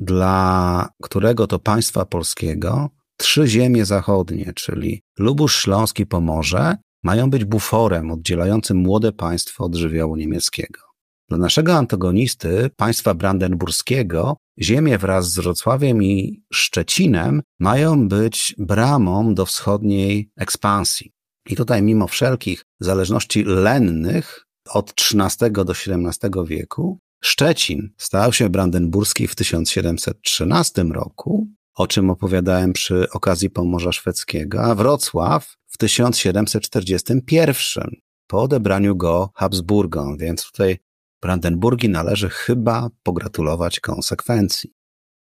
dla 0.00 0.88
którego 1.02 1.46
to 1.46 1.58
państwa 1.58 2.04
polskiego 2.04 2.90
trzy 3.16 3.46
ziemie 3.46 3.84
zachodnie, 3.84 4.52
czyli 4.54 5.02
Lubusz, 5.18 5.62
Śląski, 5.62 6.06
Pomorze, 6.06 6.76
mają 7.02 7.30
być 7.30 7.44
buforem 7.44 8.10
oddzielającym 8.10 8.76
młode 8.76 9.12
państwo 9.12 9.64
od 9.64 9.74
żywiołu 9.74 10.16
niemieckiego. 10.16 10.80
Dla 11.28 11.38
naszego 11.38 11.74
antagonisty, 11.74 12.70
państwa 12.76 13.14
brandenburskiego, 13.14 14.36
ziemie 14.60 14.98
wraz 14.98 15.32
z 15.32 15.38
Wrocławiem 15.38 16.02
i 16.02 16.42
Szczecinem 16.52 17.42
mają 17.58 18.08
być 18.08 18.54
bramą 18.58 19.34
do 19.34 19.46
wschodniej 19.46 20.30
ekspansji. 20.36 21.12
I 21.46 21.56
tutaj, 21.56 21.82
mimo 21.82 22.06
wszelkich 22.06 22.64
zależności 22.80 23.44
lennych 23.44 24.46
od 24.70 24.94
XIII 25.00 25.52
do 25.52 25.72
XVII 25.72 26.30
wieku, 26.46 26.98
Szczecin 27.20 27.90
stał 27.98 28.32
się 28.32 28.48
brandenburski 28.48 29.28
w 29.28 29.34
1713 29.34 30.82
roku, 30.82 31.48
o 31.74 31.86
czym 31.86 32.10
opowiadałem 32.10 32.72
przy 32.72 33.10
okazji 33.10 33.50
Pomorza 33.50 33.92
Szwedzkiego, 33.92 34.62
a 34.62 34.74
Wrocław 34.74 35.56
w 35.66 35.78
1741 35.78 37.90
po 38.26 38.42
odebraniu 38.42 38.96
go 38.96 39.30
Habsburgom, 39.34 40.18
więc 40.18 40.52
tutaj 40.52 40.78
Brandenburgii 41.22 41.88
należy 41.88 42.28
chyba 42.28 42.90
pogratulować 43.02 43.80
konsekwencji. 43.80 44.74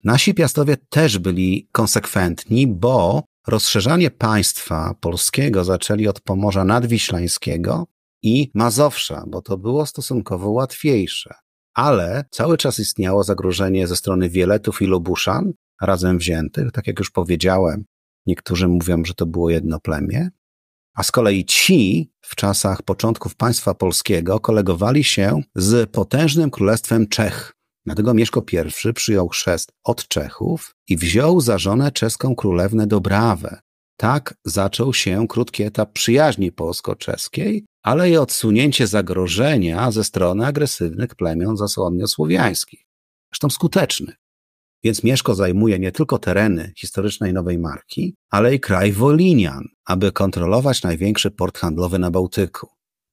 Nasi 0.05 0.35
piastowie 0.35 0.77
też 0.77 1.19
byli 1.19 1.69
konsekwentni, 1.73 2.67
bo 2.67 3.23
rozszerzanie 3.47 4.11
państwa 4.11 4.95
polskiego 5.01 5.65
zaczęli 5.65 6.09
od 6.09 6.21
Pomorza 6.21 6.65
Nadwiślańskiego 6.65 7.87
i 8.23 8.51
Mazowsza, 8.55 9.25
bo 9.27 9.43
to 9.43 9.59
było 9.59 9.87
stosunkowo 9.87 10.51
łatwiejsze. 10.51 11.35
Ale 11.75 12.25
cały 12.31 12.57
czas 12.57 12.79
istniało 12.79 13.25
zagrożenie 13.25 13.87
ze 13.87 13.97
strony 13.97 14.29
Wieletów 14.29 14.83
i 14.83 14.87
Lubuszan, 14.87 15.53
razem 15.83 16.19
wziętych, 16.19 16.73
tak 16.73 16.87
jak 16.87 16.99
już 16.99 17.11
powiedziałem, 17.11 17.85
niektórzy 18.27 18.69
mówią, 18.69 19.05
że 19.05 19.15
to 19.15 19.27
było 19.27 19.51
jedno 19.51 19.81
plemię, 19.81 20.31
a 20.95 21.03
z 21.03 21.11
kolei 21.11 21.45
ci 21.45 22.11
w 22.21 22.37
czasach 22.37 22.83
początków 22.83 23.37
państwa 23.37 23.75
polskiego 23.75 24.41
kolegowali 24.41 25.05
się 25.05 25.41
z 25.55 25.91
potężnym 25.91 26.51
królestwem 26.51 27.09
Czech. 27.09 27.53
Dlatego 27.87 28.15
Mieszko 28.15 28.45
I 28.89 28.93
przyjął 28.93 29.29
chrzest 29.29 29.73
od 29.85 30.09
Czechów 30.09 30.75
i 30.89 30.97
wziął 30.97 31.41
za 31.41 31.59
żonę 31.59 31.93
czeską 31.93 32.37
królewnę 32.37 32.87
Dobrawę. 32.87 33.61
Tak 33.97 34.35
zaczął 34.45 34.95
się 34.95 35.29
krótki 35.29 35.63
etap 35.63 35.93
przyjaźni 35.93 36.53
polsko-czeskiej, 36.53 37.65
ale 37.85 38.11
i 38.11 38.17
odsunięcie 38.17 38.87
zagrożenia 38.87 39.91
ze 39.91 40.05
strony 40.05 40.47
agresywnych 40.47 41.15
plemion 41.15 41.57
zasłonio-słowiańskich. 41.57 42.87
Zresztą 43.33 43.51
skutecznych. 43.51 44.15
Więc 44.85 45.05
Mieszko 45.05 45.35
zajmuje 45.35 45.79
nie 45.79 45.93
tylko 45.93 46.19
tereny 46.19 46.73
historycznej 46.77 47.33
Nowej 47.33 47.59
Marki, 47.59 48.17
ale 48.31 48.55
i 48.55 48.61
kraj 48.61 48.93
Wolinian, 48.93 49.65
aby 49.87 50.13
kontrolować 50.13 50.83
największy 50.83 51.31
port 51.31 51.59
handlowy 51.59 51.99
na 51.99 52.11
Bałtyku. 52.11 52.69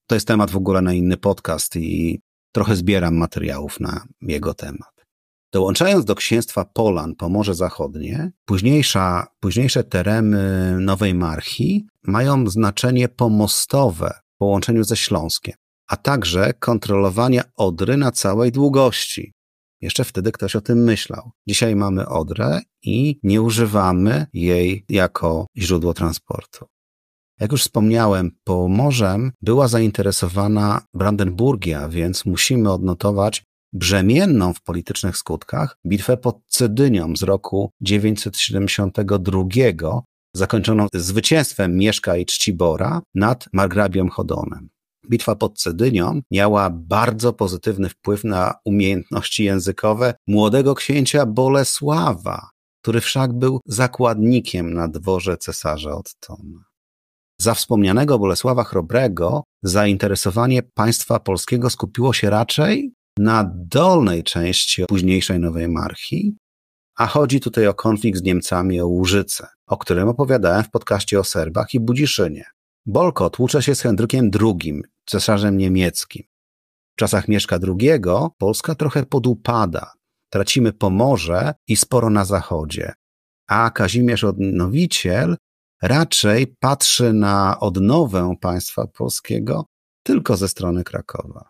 To 0.08 0.16
jest 0.16 0.28
temat 0.28 0.52
w 0.52 0.58
ogóle 0.58 0.82
na 0.82 0.94
inny 0.94 1.18
podcast 1.18 1.76
i 1.76 2.20
trochę 2.52 2.76
zbieram 2.76 3.16
materiałów 3.16 3.80
na 3.80 4.06
jego 4.22 4.54
temat. 4.54 5.06
Dołączając 5.54 6.06
do 6.06 6.16
księstwa 6.16 6.66
Polan 6.66 7.16
Pomorze 7.16 7.56
Zachodnie, 7.56 8.32
późniejsza, 8.46 9.28
późniejsze 9.40 9.84
tereny 9.84 10.76
Nowej 10.80 11.14
Marchi 11.14 11.88
mają 12.04 12.48
znaczenie 12.48 13.10
pomostowe 13.10 14.22
połączeniu 14.42 14.84
ze 14.84 14.98
Śląskiem, 14.98 15.56
a 15.88 15.98
także 15.98 16.54
kontrolowania 16.54 17.44
Odry 17.56 17.98
na 17.98 18.12
całej 18.12 18.52
długości, 18.52 19.34
jeszcze 19.82 20.04
wtedy 20.04 20.32
ktoś 20.32 20.56
o 20.56 20.62
tym 20.62 20.84
myślał. 20.84 21.32
Dzisiaj 21.48 21.76
mamy 21.76 22.08
Odrę 22.08 22.60
i 22.84 23.20
nie 23.24 23.42
używamy 23.42 24.26
jej 24.34 24.86
jako 24.90 25.48
źródło 25.58 25.94
transportu. 25.94 26.66
Jak 27.40 27.52
już 27.52 27.62
wspomniałem, 27.62 28.32
Pomorzem 28.44 29.32
była 29.42 29.68
zainteresowana 29.68 30.82
Brandenburgia, 30.94 31.90
więc 31.90 32.26
musimy 32.26 32.72
odnotować 32.72 33.44
brzemienną 33.74 34.54
w 34.54 34.62
politycznych 34.62 35.18
skutkach 35.18 35.78
bitwę 35.88 36.18
pod 36.18 36.40
Cedynią 36.48 37.16
z 37.16 37.24
roku 37.24 37.72
972, 37.82 39.44
zakończoną 40.34 40.88
zwycięstwem 40.94 41.78
Mieszka 41.78 42.18
i 42.18 42.26
Czcibora 42.26 43.02
nad 43.16 43.46
margrabią 43.54 44.10
Chodonem. 44.10 44.70
Bitwa 45.10 45.36
pod 45.36 45.60
Cedynią 45.60 46.22
miała 46.32 46.70
bardzo 46.70 47.34
pozytywny 47.34 47.90
wpływ 47.90 48.24
na 48.24 48.54
umiejętności 48.66 49.44
językowe 49.44 50.14
młodego 50.28 50.76
księcia 50.76 51.26
Bolesława, 51.26 52.50
który 52.84 53.02
wszak 53.02 53.34
był 53.34 53.60
zakładnikiem 53.66 54.74
na 54.74 54.88
dworze 54.88 55.38
cesarza 55.38 55.92
Ottona. 55.92 56.64
Za 57.42 57.54
wspomnianego 57.54 58.20
Bolesława 58.20 58.64
Chrobrego 58.64 59.44
zainteresowanie 59.64 60.64
państwa 60.64 61.20
polskiego 61.20 61.70
skupiło 61.70 62.14
się 62.14 62.30
raczej 62.30 62.94
na 63.20 63.52
dolnej 63.56 64.24
części 64.24 64.86
późniejszej 64.86 65.40
Nowej 65.40 65.68
Marchi, 65.68 66.36
a 67.02 67.08
chodzi 67.08 67.40
tutaj 67.40 67.68
o 67.68 67.74
konflikt 67.74 68.20
z 68.20 68.24
Niemcami 68.24 68.82
o 68.82 68.88
Łużyce, 68.88 69.48
o 69.68 69.78
którym 69.78 70.10
opowiadałem 70.10 70.64
w 70.64 70.70
podcaście 70.70 71.20
o 71.20 71.24
Serbach 71.24 71.74
i 71.74 71.80
Budziszynie. 71.80 72.46
Bolko 72.86 73.30
tłucze 73.30 73.64
się 73.64 73.76
z 73.76 73.82
Henrykiem 73.82 74.32
II, 74.42 74.82
cesarzem 75.06 75.58
niemieckim. 75.58 76.24
W 76.94 76.96
czasach 76.96 77.28
Mieszka 77.28 77.60
II 77.68 78.02
Polska 78.38 78.76
trochę 78.76 79.06
podupada. 79.06 79.94
Tracimy 80.30 80.74
Pomorze 80.74 81.54
i 81.68 81.78
sporo 81.78 82.10
na 82.10 82.26
zachodzie. 82.26 82.94
A 83.48 83.70
Kazimierz 83.70 84.24
Odnowiciel 84.24 85.38
raczej 85.82 86.56
patrzy 86.60 87.14
na 87.14 87.60
odnowę 87.60 88.36
państwa 88.42 88.88
polskiego 88.88 89.66
tylko 90.04 90.38
ze 90.38 90.48
strony 90.48 90.84
Krakowa. 90.84 91.50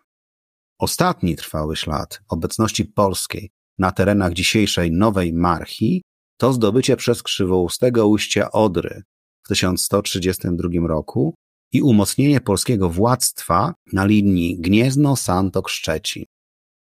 Ostatni 0.79 1.35
trwały 1.35 1.75
ślad 1.75 2.21
obecności 2.29 2.85
polskiej 2.85 3.51
na 3.81 3.91
terenach 3.91 4.33
dzisiejszej 4.33 4.91
Nowej 4.91 5.33
Marchi 5.33 6.01
to 6.37 6.53
zdobycie 6.53 6.97
przez 6.97 7.23
krzywoustego 7.23 8.07
ujścia 8.07 8.51
Odry 8.51 9.01
w 9.43 9.47
1132 9.47 10.87
roku 10.87 11.35
i 11.73 11.81
umocnienie 11.81 12.41
polskiego 12.41 12.89
władztwa 12.89 13.73
na 13.93 14.05
linii 14.05 14.61
Gniezno-Santok-Szczecin, 14.61 16.23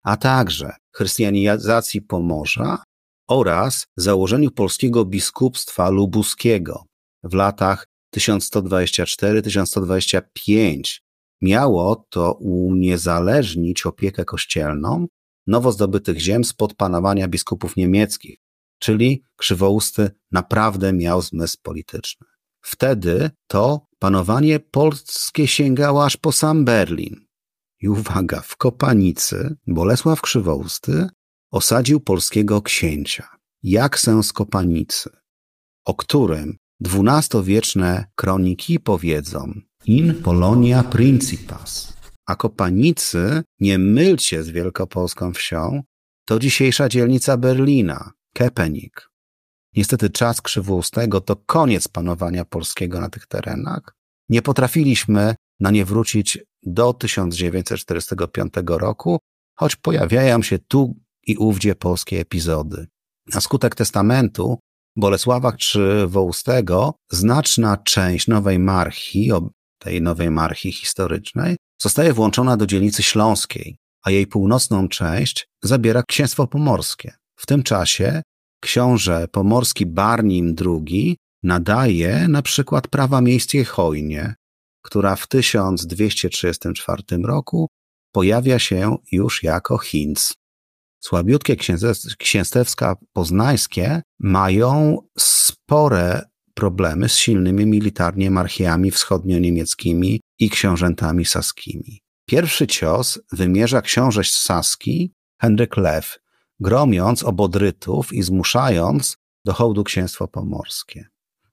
a 0.05 0.17
także 0.17 0.73
chrystianizacji 0.95 2.03
Pomorza 2.03 2.83
oraz 3.29 3.87
założeniu 3.97 4.51
polskiego 4.51 5.05
biskupstwa 5.05 5.91
lubuskiego 5.91 6.85
w 7.23 7.35
latach 7.35 7.87
1124-1125 8.17 10.99
miało 11.43 12.07
to 12.11 12.33
uniezależnić 12.33 13.87
opiekę 13.87 14.25
kościelną 14.25 15.07
nowo 15.49 15.73
zdobytych 15.73 16.19
ziem 16.19 16.45
spod 16.45 16.75
panowania 16.75 17.29
biskupów 17.29 17.77
niemieckich, 17.77 18.39
czyli 18.79 19.23
Krzywousty 19.37 20.11
naprawdę 20.33 20.93
miał 20.93 21.23
zmysł 21.23 21.57
polityczny. 21.63 22.27
Wtedy 22.61 23.31
to 23.47 23.87
panowanie 23.99 24.61
polskie 24.61 25.47
sięgało 25.47 26.05
aż 26.05 26.17
po 26.17 26.33
sam 26.33 26.65
Berlin. 26.65 27.27
I 27.81 27.89
uwaga, 27.89 28.41
w 28.41 28.57
Kopanicy 28.57 29.57
Bolesław 29.67 30.21
Krzywousty 30.21 31.09
osadził 31.51 32.01
polskiego 32.01 32.63
księcia, 32.63 33.29
Jaksę 33.63 34.23
z 34.23 34.33
Kopanicy, 34.33 35.11
o 35.85 35.95
którym 35.95 36.59
dwunastowieczne 36.81 38.07
kroniki 38.15 38.81
powiedzą 38.81 39.61
in 39.87 40.15
Polonia 40.23 40.83
principas. 40.83 41.98
A 42.29 42.37
Kopanicy, 42.37 43.43
nie 43.61 43.79
mylcie 43.79 44.43
z 44.43 44.51
wielkopolską 44.51 45.33
wsią, 45.33 45.83
to 46.25 46.39
dzisiejsza 46.39 46.89
dzielnica 46.89 47.37
Berlina, 47.37 48.13
Kepenik. 48.35 49.11
Niestety 49.77 50.11
czas 50.11 50.41
krzywoustego 50.41 51.21
to 51.21 51.37
koniec 51.37 51.89
panowania 51.89 52.45
polskiego 52.45 53.01
na 53.01 53.09
tych 53.09 53.27
terenach. 53.27 53.95
Nie 54.29 54.43
potrafiliśmy 54.43 55.35
na 55.61 55.71
nie 55.71 55.85
wrócić 55.85 56.39
do 56.63 56.93
1945 56.93 58.53
roku, 58.67 59.19
choć 59.59 59.77
pojawiają 59.77 60.43
się 60.43 60.59
tu 60.59 60.95
i 61.27 61.37
ówdzie 61.37 61.75
polskie 61.75 62.21
epizody. 62.21 62.87
Na 63.35 63.41
skutek 63.41 63.75
testamentu 63.75 64.59
Bolesława 64.97 65.53
Krzywoustego 65.53 66.95
znaczna 67.11 67.77
część 67.77 68.29
nowej 68.29 68.59
marchi, 68.59 69.31
tej 69.79 70.03
nowej 70.03 70.31
marchi 70.31 70.73
historycznej, 70.73 71.57
zostaje 71.79 72.13
włączona 72.13 72.57
do 72.57 72.67
dzielnicy 72.67 73.03
śląskiej, 73.03 73.77
a 74.03 74.11
jej 74.11 74.27
północną 74.27 74.89
część 74.89 75.49
zabiera 75.63 76.03
księstwo 76.03 76.47
pomorskie. 76.47 77.13
W 77.37 77.47
tym 77.47 77.63
czasie 77.63 78.23
książę 78.61 79.29
pomorski 79.33 79.87
Barnim 79.87 80.55
II 80.67 81.17
nadaje 81.43 82.29
na 82.29 82.43
przykład 82.43 82.89
prawa 82.89 83.21
miejskie 83.21 83.65
Chojnie, 83.65 84.35
która 84.83 85.17
w 85.17 85.27
1234 85.27 87.03
roku 87.25 87.69
pojawia 88.13 88.59
się 88.59 88.97
już 89.13 89.43
jako 89.43 89.79
Hinz. 89.79 90.35
Słabiutkie 91.01 91.57
księstewska 92.19 92.97
poznańskie 93.13 94.03
mają 94.21 94.99
spore 95.19 96.23
problemy 96.55 97.09
z 97.09 97.17
silnymi 97.17 97.67
militarnie 97.67 98.31
marchiami 98.31 98.91
wschodnio-niemieckimi 98.91 100.21
i 100.39 100.51
książętami 100.51 101.25
saskimi. 101.25 102.01
Pierwszy 102.27 102.67
cios 102.67 103.19
wymierza 103.33 103.83
książę 103.83 104.25
Saski 104.25 105.13
Henryk 105.41 105.77
Lew, 105.77 106.19
gromiąc 106.61 107.23
obodrytów 107.23 108.13
i 108.13 108.23
zmuszając 108.23 109.17
do 109.45 109.53
hołdu 109.53 109.85
księstwo 109.85 110.29
pomorskie. 110.29 111.09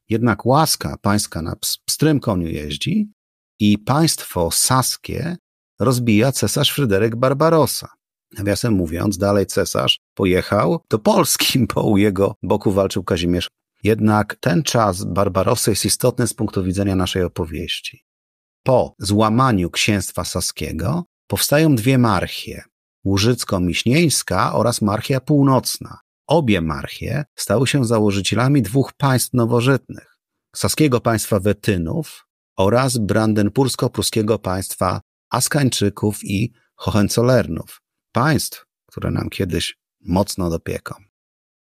Jednak 0.10 0.46
łaska 0.46 0.98
pańska 1.02 1.42
na 1.42 1.56
pstrym 1.86 2.20
koniu 2.20 2.48
jeździ 2.48 3.12
i 3.60 3.78
państwo 3.78 4.52
saskie 4.52 5.38
rozbija 5.80 6.32
cesarz 6.32 6.74
Fryderyk 6.74 7.16
Barbarossa. 7.16 7.88
Nawiasem 8.38 8.74
mówiąc, 8.74 9.18
dalej 9.18 9.46
cesarz 9.46 10.00
pojechał 10.14 10.80
do 10.90 11.00
Polski, 11.00 11.60
bo 11.76 11.84
u 11.84 11.98
jego 11.98 12.36
boku 12.44 12.72
walczył 12.72 13.04
Kazimierz. 13.04 13.50
Jednak 13.84 14.36
ten 14.40 14.64
czas 14.64 15.04
Barbarossa 15.04 15.72
jest 15.72 15.86
istotny 15.86 16.28
z 16.28 16.34
punktu 16.34 16.64
widzenia 16.64 16.96
naszej 16.96 17.24
opowieści. 17.24 18.05
Po 18.68 18.96
złamaniu 19.00 19.70
księstwa 19.70 20.24
saskiego 20.24 21.04
powstają 21.28 21.76
dwie 21.76 21.98
marchie, 21.98 22.64
łużycko-miśnieńska 23.06 24.54
oraz 24.54 24.82
marchia 24.82 25.20
północna. 25.20 26.00
Obie 26.28 26.62
marchie 26.62 27.26
stały 27.36 27.68
się 27.68 27.86
założycielami 27.86 28.62
dwóch 28.62 28.94
państw 28.94 29.34
nowożytnych, 29.34 30.18
saskiego 30.56 31.02
państwa 31.02 31.40
Wetynów 31.40 32.28
oraz 32.58 32.98
brandenbursko-pruskiego 32.98 34.40
państwa 34.40 35.02
Askańczyków 35.30 36.24
i 36.24 36.54
Hohenzollernów, 36.76 37.82
państw, 38.12 38.66
które 38.86 39.12
nam 39.12 39.30
kiedyś 39.30 39.78
mocno 40.02 40.50
dopieką. 40.50 40.96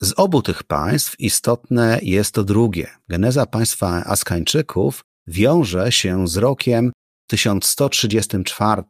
Z 0.00 0.12
obu 0.16 0.42
tych 0.42 0.62
państw 0.62 1.20
istotne 1.20 1.98
jest 2.02 2.34
to 2.34 2.44
drugie. 2.44 2.90
Geneza 3.08 3.46
państwa 3.46 4.04
Askańczyków 4.04 5.04
wiąże 5.26 5.92
się 5.92 6.28
z 6.28 6.36
rokiem 6.36 6.92
1134, 7.26 8.82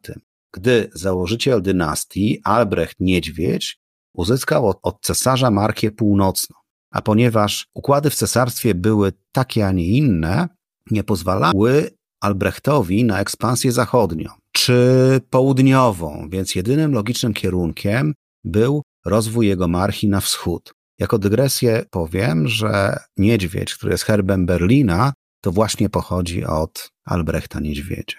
gdy 0.53 0.89
założyciel 0.93 1.61
dynastii 1.61 2.41
Albrecht 2.43 2.95
Niedźwiedź 2.99 3.77
uzyskał 4.13 4.73
od 4.83 5.01
cesarza 5.01 5.51
Markię 5.51 5.91
Północną. 5.91 6.55
A 6.91 7.01
ponieważ 7.01 7.67
układy 7.73 8.09
w 8.09 8.15
cesarstwie 8.15 8.75
były 8.75 9.13
takie, 9.31 9.67
a 9.67 9.71
nie 9.71 9.87
inne, 9.87 10.49
nie 10.91 11.03
pozwalały 11.03 11.89
Albrechtowi 12.21 13.03
na 13.03 13.19
ekspansję 13.19 13.71
zachodnią 13.71 14.29
czy 14.55 15.21
południową, 15.29 16.29
więc 16.29 16.55
jedynym 16.55 16.93
logicznym 16.93 17.33
kierunkiem 17.33 18.13
był 18.43 18.81
rozwój 19.05 19.47
jego 19.47 19.67
marchi 19.67 20.07
na 20.07 20.21
wschód. 20.21 20.73
Jako 20.99 21.19
dygresję 21.19 21.85
powiem, 21.91 22.47
że 22.47 22.97
niedźwiedź, 23.17 23.75
który 23.75 23.91
jest 23.91 24.03
herbem 24.03 24.45
Berlina, 24.45 25.13
to 25.45 25.51
właśnie 25.51 25.89
pochodzi 25.89 26.45
od 26.45 26.91
Albrechta 27.05 27.59
Niedźwiedzia. 27.59 28.17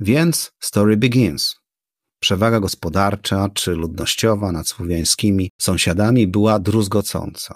Więc 0.00 0.52
story 0.60 0.96
begins. 0.96 1.56
Przewaga 2.20 2.60
gospodarcza 2.60 3.48
czy 3.54 3.70
ludnościowa 3.74 4.52
nad 4.52 4.68
słowiańskimi 4.68 5.50
sąsiadami 5.60 6.26
była 6.26 6.58
druzgocąca. 6.58 7.54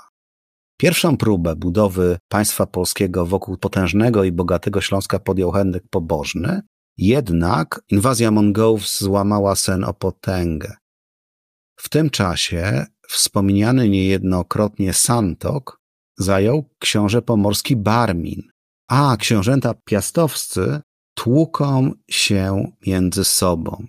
Pierwszą 0.76 1.16
próbę 1.16 1.56
budowy 1.56 2.18
państwa 2.28 2.66
polskiego 2.66 3.26
wokół 3.26 3.56
potężnego 3.56 4.24
i 4.24 4.32
bogatego 4.32 4.80
Śląska 4.80 5.18
podjął 5.18 5.50
Henryk 5.50 5.84
Pobożny, 5.90 6.62
jednak 6.98 7.80
inwazja 7.88 8.30
Mongołów 8.30 8.88
złamała 8.88 9.56
sen 9.56 9.84
o 9.84 9.94
potęgę. 9.94 10.72
W 11.76 11.88
tym 11.88 12.10
czasie 12.10 12.86
wspomniany 13.08 13.88
niejednokrotnie 13.88 14.92
Santok 14.92 15.80
zajął 16.18 16.64
książę 16.78 17.22
pomorski 17.22 17.76
Barmin, 17.76 18.50
a 18.90 19.16
książęta 19.16 19.74
piastowscy 19.84 20.80
tłuką 21.14 21.92
się 22.10 22.72
między 22.86 23.24
sobą. 23.24 23.86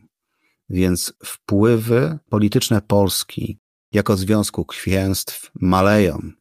Więc 0.70 1.14
wpływy 1.26 2.20
polityczne 2.30 2.82
Polski 2.82 3.60
jako 3.92 4.18
Związku 4.18 4.66
Księstw 4.66 5.52
maleją. 5.62 6.32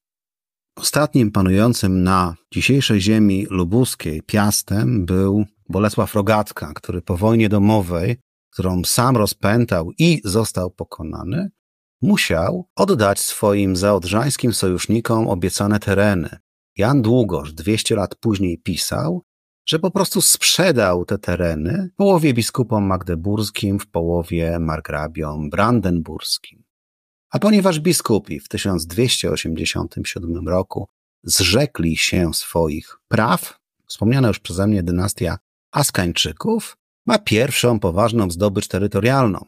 Ostatnim 0.77 1.31
panującym 1.31 2.03
na 2.03 2.35
dzisiejszej 2.53 3.01
ziemi 3.01 3.47
lubuskiej 3.51 4.23
piastem 4.23 5.07
był 5.07 5.45
Bolesław 5.69 6.15
Rogatka, 6.15 6.73
który 6.75 7.03
po 7.03 7.17
wojnie 7.17 7.49
domowej, 7.49 8.17
którą 8.53 8.85
sam 8.85 9.17
rozpętał 9.17 9.91
i 9.99 10.21
został 10.25 10.71
pokonany, 10.71 11.51
musiał 12.03 12.69
oddać 12.77 13.21
swoim 13.21 13.77
zaodrzańskim 13.77 14.53
sojusznikom 14.53 15.29
obiecane 15.29 15.79
tereny. 15.79 16.39
Jan 16.77 17.03
Długosz 17.03 17.53
200 17.53 17.95
lat 17.95 18.15
później 18.15 18.59
pisał, 18.59 19.25
że 19.67 19.79
po 19.79 19.91
prostu 19.91 20.21
sprzedał 20.21 21.05
te 21.05 21.19
tereny 21.19 21.91
w 21.93 21.97
połowie 21.97 22.35
biskupom 22.35 22.85
magdeburskim, 22.85 23.79
w 23.79 23.87
połowie 23.87 24.59
margrabiom 24.59 25.51
brandenburskim. 25.51 26.65
A 27.31 27.39
ponieważ 27.39 27.81
biskupi 27.81 28.41
w 28.41 28.49
1287 28.49 30.49
roku 30.49 30.89
zrzekli 31.23 31.97
się 31.97 32.35
swoich 32.35 32.99
praw, 33.09 33.59
wspomniana 33.87 34.29
już 34.29 34.39
przeze 34.39 34.67
mnie 34.67 34.83
dynastia 34.83 35.39
Askańczyków 35.73 36.77
ma 37.07 37.19
pierwszą 37.19 37.81
poważną 37.81 38.31
zdobycz 38.31 38.69
terytorialną. 38.69 39.45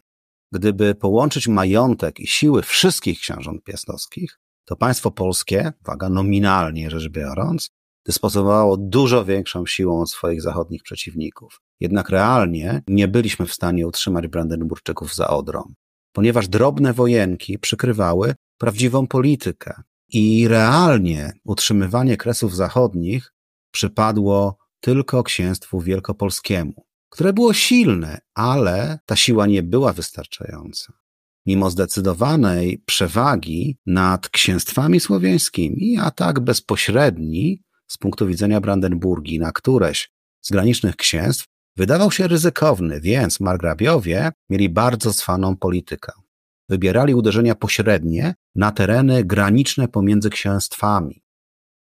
Gdyby 0.53 0.95
połączyć 0.95 1.49
majątek 1.49 2.21
i 2.21 2.27
siły 2.27 2.63
wszystkich 2.63 3.21
książąt 3.21 3.65
piastowskich, 3.65 4.41
to 4.65 4.77
państwo 4.77 5.11
polskie, 5.11 5.73
uwaga, 5.81 6.09
nominalnie 6.09 6.91
rzecz 6.91 7.09
biorąc, 7.09 7.71
dysponowało 8.07 8.77
dużo 8.77 9.25
większą 9.25 9.67
siłą 9.67 10.01
od 10.01 10.11
swoich 10.11 10.43
zachodnich 10.43 10.83
przeciwników. 10.83 11.61
Jednak 11.81 12.09
realnie 12.09 12.83
nie 12.87 13.09
byliśmy 13.09 13.47
w 13.47 13.55
stanie 13.55 13.87
utrzymać 13.87 14.29
Brandenburczyków 14.29 15.15
za 15.15 15.29
Odrą, 15.29 15.73
ponieważ 16.13 16.49
drobne 16.49 16.93
wojenki 16.93 17.59
przykrywały 17.59 18.35
prawdziwą 18.59 19.07
politykę. 19.07 19.83
I 20.09 20.49
realnie 20.49 21.33
utrzymywanie 21.45 22.17
Kresów 22.17 22.57
Zachodnich 22.57 23.33
przypadło 23.71 24.57
tylko 24.81 25.23
księstwu 25.23 25.81
wielkopolskiemu, 25.81 26.87
które 27.09 27.33
było 27.33 27.53
silne, 27.53 28.19
ale 28.35 28.99
ta 29.07 29.17
siła 29.17 29.47
nie 29.47 29.63
była 29.63 29.93
wystarczająca. 29.93 30.93
Mimo 31.47 31.71
zdecydowanej 31.71 32.83
przewagi 32.87 33.79
nad 33.87 34.29
księstwami 34.29 35.01
słowiańskimi, 35.01 35.99
a 35.99 36.11
tak 36.11 36.41
bezpośredni 36.41 37.63
z 37.87 37.99
punktu 37.99 38.27
widzenia 38.27 38.61
Brandenburgii 38.61 39.39
na 39.39 39.53
któreś 39.53 40.11
z 40.41 40.51
granicznych 40.51 40.97
księstw, 40.97 41.47
wydawał 41.77 42.11
się 42.11 42.29
ryzykowny, 42.29 43.01
więc 43.01 43.41
margrabiowie 43.41 44.33
mieli 44.51 44.69
bardzo 44.69 45.13
zwaną 45.13 45.57
politykę. 45.57 46.13
Wybierali 46.69 47.15
uderzenia 47.15 47.55
pośrednie 47.55 48.35
na 48.55 48.73
tereny 48.73 49.25
graniczne 49.25 49.89
pomiędzy 49.89 50.31
księstwami, 50.31 51.23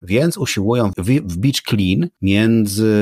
więc 0.03 0.37
usiłują 0.37 0.90
wbić 1.25 1.62
klin 1.62 2.09
między 2.22 2.92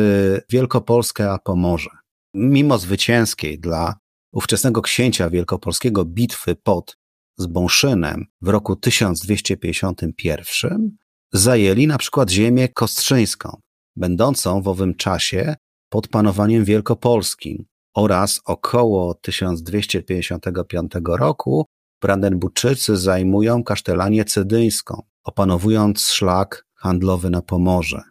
Wielkopolskę 0.51 1.33
a 1.33 1.38
Pomorze. 1.38 1.90
Mimo 2.35 2.79
zwycięskiej 2.79 3.59
dla 3.59 3.94
ówczesnego 4.33 4.83
księcia 4.83 5.31
wielkopolskiego 5.31 6.05
bitwy 6.05 6.57
pod 6.57 7.01
Zbąszynem 7.40 8.27
w 8.43 8.49
roku 8.49 8.77
1251 8.77 10.97
zajęli 11.33 11.87
na 11.87 11.99
przykład 11.99 12.31
ziemię 12.31 12.69
kostrzyńską, 12.69 13.61
będącą 13.97 14.62
w 14.62 14.69
owym 14.69 14.95
czasie 14.95 15.57
pod 15.88 16.09
panowaniem 16.09 16.64
wielkopolskim 16.64 17.64
oraz 17.95 18.40
około 18.45 19.14
1255 19.14 20.93
roku 21.05 21.66
Brandenburczycy 22.01 22.97
zajmują 22.97 23.64
kasztelanię 23.64 24.25
cedyńską, 24.25 25.03
opanowując 25.25 26.01
szlak 26.01 26.66
handlowy 26.75 27.31
na 27.31 27.43
Pomorze. 27.43 28.03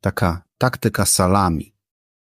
Taka 0.00 0.42
taktyka 0.58 1.06
salami. 1.06 1.74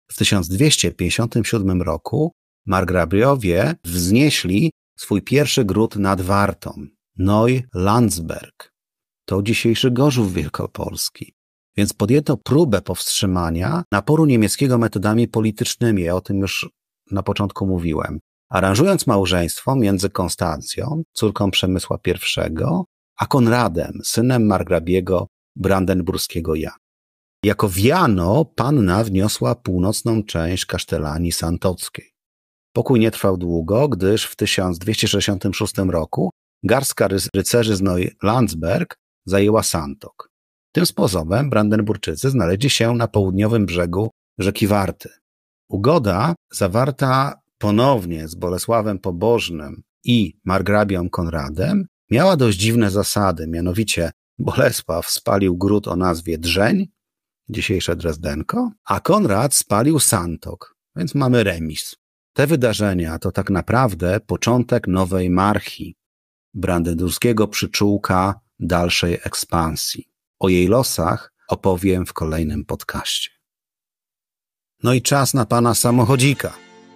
W 0.07 0.17
1257 0.17 1.81
roku 1.81 2.31
margrabiowie 2.65 3.75
wznieśli 3.83 4.71
swój 4.99 5.21
pierwszy 5.21 5.65
gród 5.65 5.95
nad 5.95 6.21
Wartą, 6.21 6.71
Neu-Landsberg. 7.17 8.71
To 9.25 9.41
dzisiejszy 9.41 9.91
Gorzów 9.91 10.33
Wielkopolski. 10.33 11.33
Więc 11.77 11.93
podjęto 11.93 12.37
próbę 12.37 12.81
powstrzymania 12.81 13.83
naporu 13.91 14.25
niemieckiego 14.25 14.77
metodami 14.77 15.27
politycznymi. 15.27 16.03
Ja 16.03 16.15
o 16.15 16.21
tym 16.21 16.37
już 16.37 16.69
na 17.11 17.23
początku 17.23 17.67
mówiłem. 17.67 18.19
Aranżując 18.49 19.07
małżeństwo 19.07 19.75
między 19.75 20.09
Konstancją, 20.09 21.03
córką 21.13 21.51
Przemysła 21.51 21.99
I, 22.07 22.13
a 23.17 23.25
Konradem, 23.25 23.99
synem 24.03 24.45
margrabiego 24.45 25.27
brandenburskiego 25.55 26.55
Jana. 26.55 26.77
Jako 27.43 27.69
wiano 27.69 28.45
panna 28.45 29.03
wniosła 29.03 29.55
północną 29.55 30.23
część 30.23 30.65
kasztelanii 30.65 31.31
santockiej. 31.31 32.12
Pokój 32.73 32.99
nie 32.99 33.11
trwał 33.11 33.37
długo, 33.37 33.89
gdyż 33.89 34.25
w 34.25 34.35
1266 34.35 35.73
roku 35.77 36.29
garstka 36.63 37.07
rycerzy 37.35 37.75
z 37.75 37.81
Neu-Landsberg 37.81 38.95
zajęła 39.25 39.63
Santok. 39.63 40.29
Tym 40.71 40.85
sposobem 40.85 41.49
Brandenburczycy 41.49 42.29
znaleźli 42.29 42.69
się 42.69 42.95
na 42.95 43.07
południowym 43.07 43.65
brzegu 43.65 44.09
rzeki 44.39 44.67
Warty. 44.67 45.09
Ugoda 45.69 46.35
zawarta 46.51 47.41
ponownie 47.57 48.27
z 48.27 48.35
Bolesławem 48.35 48.99
Pobożnym 48.99 49.83
i 50.03 50.39
margrabią 50.45 51.09
Konradem 51.09 51.87
miała 52.11 52.37
dość 52.37 52.57
dziwne 52.57 52.91
zasady, 52.91 53.47
mianowicie 53.47 54.11
Bolesław 54.39 55.09
spalił 55.09 55.57
gród 55.57 55.87
o 55.87 55.95
nazwie 55.95 56.37
Drzeń, 56.37 56.87
dzisiejsze 57.49 57.95
Drezdenko, 57.95 58.71
a 58.85 58.99
Konrad 58.99 59.55
spalił 59.55 59.99
Santok, 59.99 60.75
więc 60.95 61.15
mamy 61.15 61.43
remis. 61.43 62.02
Te 62.33 62.47
wydarzenia 62.47 63.19
to 63.19 63.31
tak 63.31 63.49
naprawdę 63.49 64.19
początek 64.19 64.87
nowej 64.87 65.29
marchi, 65.29 65.95
brandenburskiego 66.53 67.47
przyczółka 67.47 68.39
dalszej 68.59 69.13
ekspansji. 69.23 70.09
O 70.39 70.49
jej 70.49 70.67
losach 70.67 71.33
opowiem 71.47 72.05
w 72.05 72.13
kolejnym 72.13 72.65
podcaście. 72.65 73.29
No 74.83 74.93
i 74.93 75.01
czas 75.01 75.33
na 75.33 75.45
pana 75.45 75.75
samochodzika. 75.75 76.53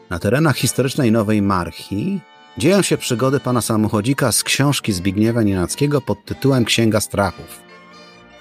Na 0.10 0.19
terenach 0.19 0.58
historycznej 0.58 1.12
Nowej 1.12 1.41
Marchi 1.41 2.19
dzieją 2.58 2.82
się 2.82 2.97
przygody 2.97 3.39
pana 3.39 3.62
samochodzika 3.62 4.32
z 4.32 4.43
książki 4.43 4.93
Zbigniewa 4.93 5.43
Nienackiego 5.43 6.02
pod 6.02 6.26
tytułem 6.26 6.65
Księga 6.65 7.02
Strachów. 7.02 7.62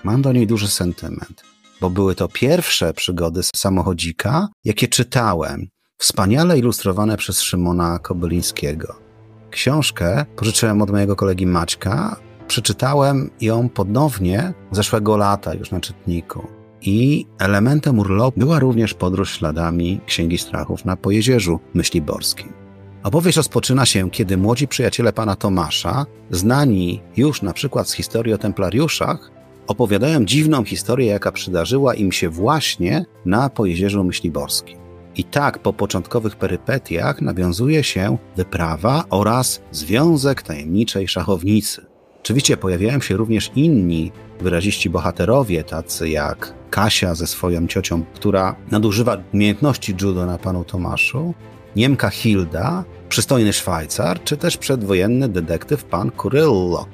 Mam 0.05 0.23
do 0.23 0.33
niej 0.33 0.47
duży 0.47 0.69
sentyment, 0.69 1.43
bo 1.81 1.91
były 1.91 2.15
to 2.15 2.29
pierwsze 2.29 2.95
przygody 2.95 3.41
samochodzika, 3.55 4.49
jakie 4.65 4.89
czytałem, 4.89 5.69
wspaniale 5.99 6.59
ilustrowane 6.59 7.17
przez 7.17 7.41
Szymona 7.41 7.99
Kobylińskiego. 7.99 8.95
Książkę 9.51 10.25
pożyczyłem 10.37 10.83
od 10.83 10.91
mojego 10.91 11.17
kolegi 11.17 11.47
Maćka, 11.47 12.17
przeczytałem 12.49 13.31
ją 13.41 13.69
ponownie 13.69 14.53
zeszłego 14.71 15.17
lata 15.17 15.55
już 15.55 15.71
na 15.71 15.81
czytniku. 15.81 16.47
I 16.83 17.27
elementem 17.39 17.99
urlopu 17.99 18.41
była 18.41 18.59
również 18.59 18.95
podróż 18.95 19.31
śladami 19.31 20.01
Księgi 20.07 20.39
Strachów 20.39 20.85
na 20.85 20.97
Pojezierzu 20.97 21.61
Myśliborskim. 21.75 22.53
Opowieść 23.03 23.37
rozpoczyna 23.37 23.87
się, 23.87 24.11
kiedy 24.11 24.37
młodzi 24.37 24.69
przyjaciele 24.69 25.13
pana 25.13 25.37
Tomasza, 25.37 26.07
znani 26.31 27.03
już 27.17 27.43
na 27.43 27.53
przykład 27.53 27.89
z 27.89 27.93
historii 27.93 28.35
o 28.35 28.39
templariuszach, 28.39 29.31
opowiadają 29.67 30.25
dziwną 30.25 30.65
historię, 30.65 31.07
jaka 31.07 31.33
przydarzyła 31.33 31.95
im 31.95 32.13
się 32.13 32.29
właśnie 32.29 33.05
na 33.25 33.49
Pojezierzu 33.49 34.05
Myśliborskim. 34.05 34.86
I 35.17 35.25
tak 35.25 35.59
po 35.59 35.73
początkowych 35.73 36.37
perypetiach 36.37 37.23
nawiązuje 37.23 37.85
się 37.85 38.19
wyprawa 38.37 39.05
oraz 39.11 39.61
związek 39.73 40.43
tajemniczej 40.43 41.09
szachownicy. 41.09 41.87
Oczywiście 42.21 42.57
pojawiają 42.57 43.01
się 43.01 43.17
również 43.17 43.51
inni 43.55 44.13
wyraziści 44.41 44.91
bohaterowie, 44.91 45.65
tacy 45.65 46.09
jak 46.09 46.55
Kasia 46.71 47.15
ze 47.15 47.27
swoją 47.27 47.67
ciocią, 47.67 48.05
która 48.15 48.57
nadużywa 48.71 49.17
umiejętności 49.35 49.95
judo 50.03 50.27
na 50.27 50.39
panu 50.39 50.65
Tomaszu, 50.65 51.35
Niemka 51.77 52.11
Hilda, 52.11 52.85
przystojny 53.09 53.53
Szwajcar, 53.53 54.25
czy 54.25 54.37
też 54.37 54.57
przedwojenny 54.57 55.29
detektyw 55.29 55.85
pan 55.85 56.11
Kuryllo. 56.11 56.87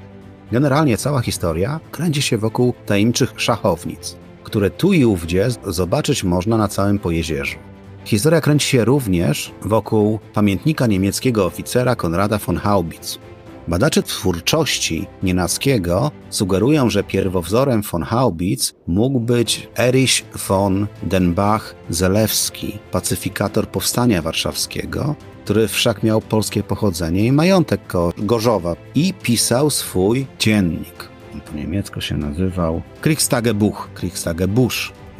Generalnie 0.51 0.97
cała 0.97 1.21
historia 1.21 1.79
kręci 1.91 2.21
się 2.21 2.37
wokół 2.37 2.73
tajemniczych 2.85 3.33
szachownic, 3.37 4.15
które 4.43 4.69
tu 4.69 4.93
i 4.93 5.05
ówdzie 5.05 5.47
zobaczyć 5.67 6.23
można 6.23 6.57
na 6.57 6.67
całym 6.67 6.99
pojezierzu. 6.99 7.72
Historia 8.05 8.41
kręci 8.41 8.67
się 8.67 8.85
również 8.85 9.51
wokół 9.61 10.19
pamiętnika 10.33 10.87
niemieckiego 10.87 11.45
oficera 11.45 11.95
Konrada 11.95 12.37
von 12.37 12.57
Haubitz, 12.57 13.19
Badacze 13.67 14.03
twórczości 14.03 15.07
Nienackiego 15.23 16.11
sugerują, 16.29 16.89
że 16.89 17.03
pierwowzorem 17.03 17.81
von 17.81 18.03
Haubitz 18.03 18.73
mógł 18.87 19.19
być 19.19 19.69
Erich 19.79 20.25
von 20.47 20.87
den 21.03 21.35
Bach-Zelewski, 21.35 22.77
pacyfikator 22.91 23.67
powstania 23.67 24.21
warszawskiego, 24.21 25.15
który 25.43 25.67
wszak 25.67 26.03
miał 26.03 26.21
polskie 26.21 26.63
pochodzenie 26.63 27.25
i 27.25 27.31
majątek 27.31 27.81
Gorzowa 28.17 28.75
i 28.95 29.13
pisał 29.13 29.69
swój 29.69 30.25
dziennik. 30.39 31.09
Po 31.45 31.57
niemiecku 31.57 32.01
się 32.01 32.17
nazywał 32.17 32.81
Kriegstagebuch, 33.01 33.89
Kriegstagebuch. 33.93 34.73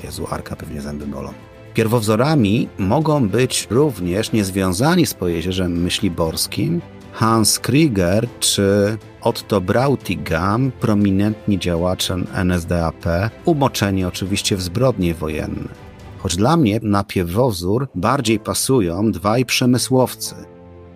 Jezu, 0.03 0.27
Arka 0.29 0.55
pewnie 0.55 0.81
zęby 0.81 1.07
bolą. 1.07 1.33
Pierwowzorami 1.73 2.69
mogą 2.77 3.29
być 3.29 3.67
również 3.69 4.31
niezwiązani 4.31 5.05
z 5.05 5.13
pojezierzem 5.13 5.81
myśliborskim 5.81 6.81
Hans 7.13 7.59
Krieger 7.59 8.27
czy 8.39 8.97
Otto 9.21 9.61
Brautigam, 9.61 10.71
prominentni 10.79 11.59
działacze 11.59 12.15
NSDAP, 12.45 13.05
umoczeni 13.45 14.05
oczywiście 14.05 14.55
w 14.55 14.61
zbrodnie 14.61 15.13
wojenne. 15.13 15.69
Choć 16.17 16.35
dla 16.35 16.57
mnie 16.57 16.79
na 16.83 17.03
piewozór 17.03 17.87
bardziej 17.95 18.39
pasują 18.39 19.11
dwaj 19.11 19.45
przemysłowcy. 19.45 20.35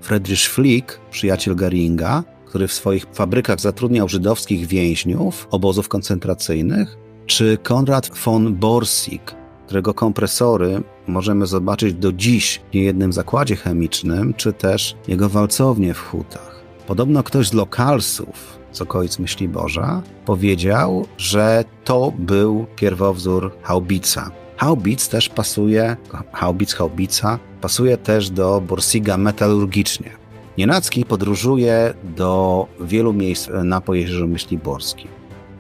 Friedrich 0.02 0.50
Flick, 0.50 1.00
przyjaciel 1.12 1.56
Geringa, 1.56 2.24
który 2.46 2.68
w 2.68 2.74
swoich 2.74 3.06
fabrykach 3.14 3.60
zatrudniał 3.60 4.10
żydowskich 4.10 4.68
więźniów 4.68 5.48
obozów 5.52 5.90
koncentracyjnych, 5.90 6.98
czy 7.26 7.58
Konrad 7.64 8.12
von 8.26 8.56
Borsig, 8.56 9.36
którego 9.68 9.94
kompresory 9.94 10.84
możemy 11.08 11.46
zobaczyć 11.46 11.94
do 11.94 12.14
dziś 12.14 12.62
w 12.72 12.74
niejednym 12.74 13.14
zakładzie 13.14 13.56
chemicznym, 13.56 14.34
czy 14.34 14.54
też 14.54 14.96
jego 15.08 15.30
walcownię 15.30 15.94
w 15.94 16.00
hutach. 16.00 16.62
Podobno 16.88 17.24
ktoś 17.24 17.48
z 17.48 17.54
lokalsów 17.54 18.58
z 18.72 18.82
okolic 18.82 19.20
Myśli 19.20 19.50
Boża 19.50 20.02
powiedział, 20.26 21.06
że 21.18 21.66
to 21.84 22.14
był 22.20 22.66
pierwowzór 22.76 23.52
haubica. 23.62 24.32
Haubic 24.58 25.10
też 25.10 25.30
pasuje, 25.30 25.98
haubic, 26.34 26.74
haubica, 26.74 27.40
pasuje 27.62 27.98
też 27.98 28.30
do 28.30 28.62
Borsiga 28.62 29.18
metalurgicznie. 29.18 30.10
Nienacki 30.58 31.06
podróżuje 31.06 31.94
do 32.04 32.68
wielu 32.80 33.14
miejsc 33.14 33.50
na 33.64 33.82
Pojezierzu 33.82 34.28
Myśliborskim. 34.28 35.08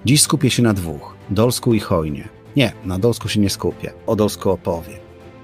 Dziś 0.05 0.21
skupię 0.21 0.49
się 0.49 0.63
na 0.63 0.73
dwóch, 0.73 1.15
Dolsku 1.29 1.73
i 1.73 1.79
Hojnie. 1.79 2.36
Nie, 2.57 2.71
na 2.85 2.99
Dolsku 2.99 3.29
się 3.29 3.39
nie 3.39 3.49
skupię, 3.49 3.93
o 4.07 4.15
Dolsku 4.15 4.49
opowiem. 4.49 4.99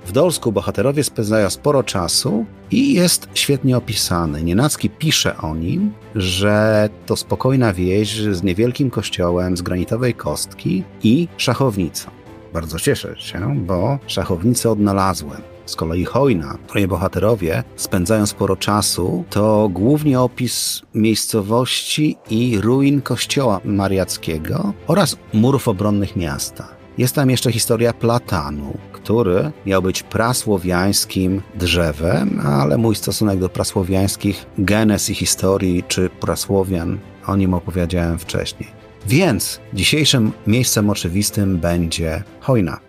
W 0.06 0.12
Dolsku 0.12 0.52
bohaterowie 0.52 1.04
spędzają 1.04 1.49
sporo 1.49 1.84
czasu 1.84 2.45
i 2.71 2.93
jest 2.93 3.28
świetnie 3.34 3.78
opisany. 3.78 4.43
Nienacki 4.43 4.89
pisze 4.89 5.38
o 5.38 5.56
nim, 5.56 5.93
że 6.15 6.89
to 7.06 7.15
spokojna 7.15 7.73
wieś 7.73 8.15
z 8.15 8.43
niewielkim 8.43 8.89
kościołem 8.89 9.58
z 9.58 9.62
granitowej 9.62 10.13
kostki 10.13 10.84
i 11.04 11.28
szachownicą. 11.38 12.12
Bardzo 12.54 12.80
cieszę 12.80 13.15
się, 13.17 13.56
bo 13.65 13.99
szachownicę 14.08 14.71
odnalazłem. 14.71 15.41
Z 15.65 15.76
kolei 15.76 16.06
Hojna, 16.06 16.58
której 16.67 16.88
bohaterowie 16.88 17.63
spędzają 17.76 18.26
sporo 18.26 18.56
czasu, 18.56 19.23
to 19.30 19.69
głównie 19.69 20.19
opis 20.19 20.82
miejscowości 20.93 22.17
i 22.30 22.58
ruin 22.62 23.02
kościoła 23.02 23.62
mariackiego 23.65 24.73
oraz 24.88 25.17
murów 25.34 25.67
obronnych 25.67 26.15
miasta. 26.15 26.72
Jest 26.97 27.15
tam 27.15 27.29
jeszcze 27.29 27.51
historia 27.51 27.93
platanu, 27.93 28.77
który 28.91 29.51
miał 29.65 29.82
być 29.82 30.03
prasłowiańskim 30.03 31.41
drzewem, 31.56 32.41
ale 32.45 32.77
mój 32.77 32.95
stosunek 32.95 33.39
do 33.39 33.49
prasłowiańskich 33.49 34.45
genes 34.58 35.10
i 35.10 35.15
historii 35.15 35.84
czy 35.88 36.10
prasłowian 36.10 36.99
o 37.27 37.36
nim 37.36 37.53
opowiedziałem 37.53 38.19
wcześniej. 38.19 38.69
Więc 39.08 39.60
dzisiejszym 39.73 40.32
miejscem 40.47 40.89
oczywistym 40.89 41.58
będzie 41.58 42.23
Hojna. 42.39 42.79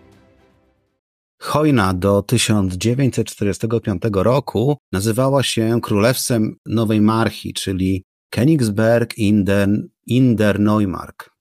Hojna 1.41 1.95
do 1.95 2.23
1945 2.23 4.03
roku 4.13 4.77
nazywała 4.93 5.43
się 5.43 5.81
Królewstwem 5.83 6.57
Nowej 6.67 7.01
Marchi, 7.01 7.53
czyli 7.53 8.05
Königsberg 8.35 9.15
in 9.17 9.45
der, 9.45 9.69
in 10.07 10.37
der 10.37 10.61
Neumark 10.61 11.34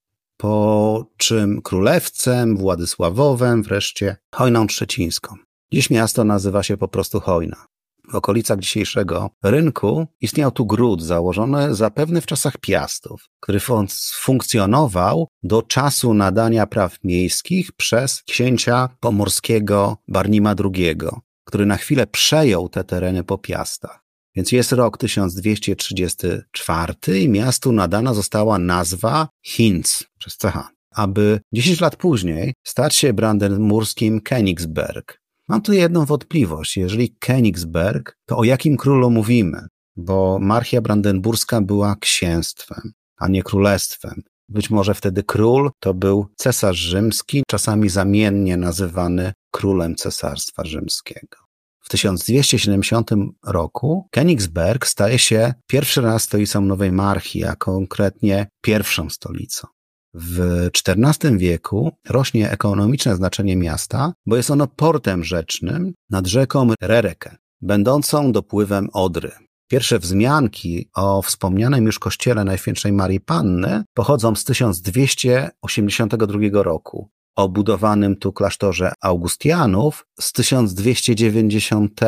po 0.43 1.05
czym 1.17 1.61
królewcem, 1.61 2.57
Władysławowem, 2.57 3.63
wreszcie 3.63 4.17
Hojną 4.35 4.67
Trzecińską. 4.67 5.35
Dziś 5.73 5.89
miasto 5.89 6.23
nazywa 6.23 6.63
się 6.63 6.77
po 6.77 6.87
prostu 6.87 7.19
Hojna. 7.19 7.65
W 8.11 8.15
okolicach 8.15 8.59
dzisiejszego 8.59 9.29
rynku 9.43 10.07
istniał 10.21 10.51
tu 10.51 10.65
gród 10.65 11.03
założony 11.03 11.75
zapewne 11.75 12.21
w 12.21 12.25
czasach 12.25 12.57
Piastów, 12.57 13.25
który 13.39 13.59
fun 13.59 13.87
funkcjonował 14.13 15.27
do 15.43 15.61
czasu 15.61 16.13
nadania 16.13 16.67
praw 16.67 16.97
miejskich 17.03 17.71
przez 17.71 18.23
księcia 18.23 18.89
pomorskiego 18.99 19.97
Barnima 20.07 20.55
II, 20.63 20.97
który 21.43 21.65
na 21.65 21.77
chwilę 21.77 22.07
przejął 22.07 22.69
te 22.69 22.83
tereny 22.83 23.23
po 23.23 23.37
Piastach. 23.37 24.02
Więc 24.35 24.51
jest 24.51 24.71
rok 24.71 24.97
1234 24.97 26.93
i 27.19 27.29
miastu 27.29 27.71
nadana 27.71 28.13
została 28.13 28.57
nazwa 28.57 29.27
Hinz 29.45 30.03
przez 30.19 30.37
CH, 30.37 30.57
aby 30.95 31.39
10 31.53 31.81
lat 31.81 31.95
później 31.95 32.53
stać 32.63 32.95
się 32.95 33.13
brandenburskim 33.13 34.21
Königsberg. 34.21 35.03
Mam 35.49 35.61
tu 35.61 35.73
jedną 35.73 36.05
wątpliwość. 36.05 36.77
Jeżeli 36.77 37.15
Königsberg, 37.25 38.11
to 38.25 38.37
o 38.37 38.43
jakim 38.43 38.77
królu 38.77 39.09
mówimy? 39.09 39.67
Bo 39.95 40.39
Marchia 40.41 40.81
Brandenburska 40.81 41.61
była 41.61 41.95
księstwem, 41.95 42.91
a 43.17 43.27
nie 43.27 43.43
królestwem. 43.43 44.21
Być 44.49 44.69
może 44.69 44.93
wtedy 44.93 45.23
król 45.23 45.71
to 45.79 45.93
był 45.93 46.27
cesarz 46.35 46.77
rzymski, 46.77 47.43
czasami 47.47 47.89
zamiennie 47.89 48.57
nazywany 48.57 49.33
królem 49.51 49.95
cesarstwa 49.95 50.65
rzymskiego. 50.65 51.42
W 51.83 51.89
1270 51.89 53.11
roku 53.45 54.07
Königsberg 54.15 54.85
staje 54.85 55.19
się 55.19 55.53
pierwszy 55.67 56.01
raz 56.01 56.23
stolicą 56.23 56.61
Nowej 56.61 56.91
Marchii, 56.91 57.45
a 57.45 57.55
konkretnie 57.55 58.47
pierwszą 58.61 59.09
stolicą. 59.09 59.67
W 60.13 60.67
XIV 60.87 61.37
wieku 61.37 61.91
rośnie 62.09 62.51
ekonomiczne 62.51 63.15
znaczenie 63.15 63.55
miasta, 63.55 64.13
bo 64.25 64.37
jest 64.37 64.51
ono 64.51 64.67
portem 64.67 65.23
rzecznym 65.23 65.93
nad 66.09 66.27
rzeką 66.27 66.69
Rereke, 66.81 67.37
będącą 67.61 68.31
dopływem 68.31 68.89
Odry. 68.93 69.31
Pierwsze 69.69 69.99
wzmianki 69.99 70.89
o 70.95 71.21
wspomnianym 71.21 71.85
już 71.85 71.99
kościele 71.99 72.43
Najświętszej 72.43 72.93
Marii 72.93 73.19
Panny 73.19 73.83
pochodzą 73.93 74.35
z 74.35 74.43
1282 74.43 76.63
roku, 76.63 77.09
o 77.35 77.49
budowanym 77.49 78.15
tu 78.15 78.33
klasztorze 78.33 78.93
Augustianów 79.01 80.05
z 80.19 80.31
1290, 80.31 81.99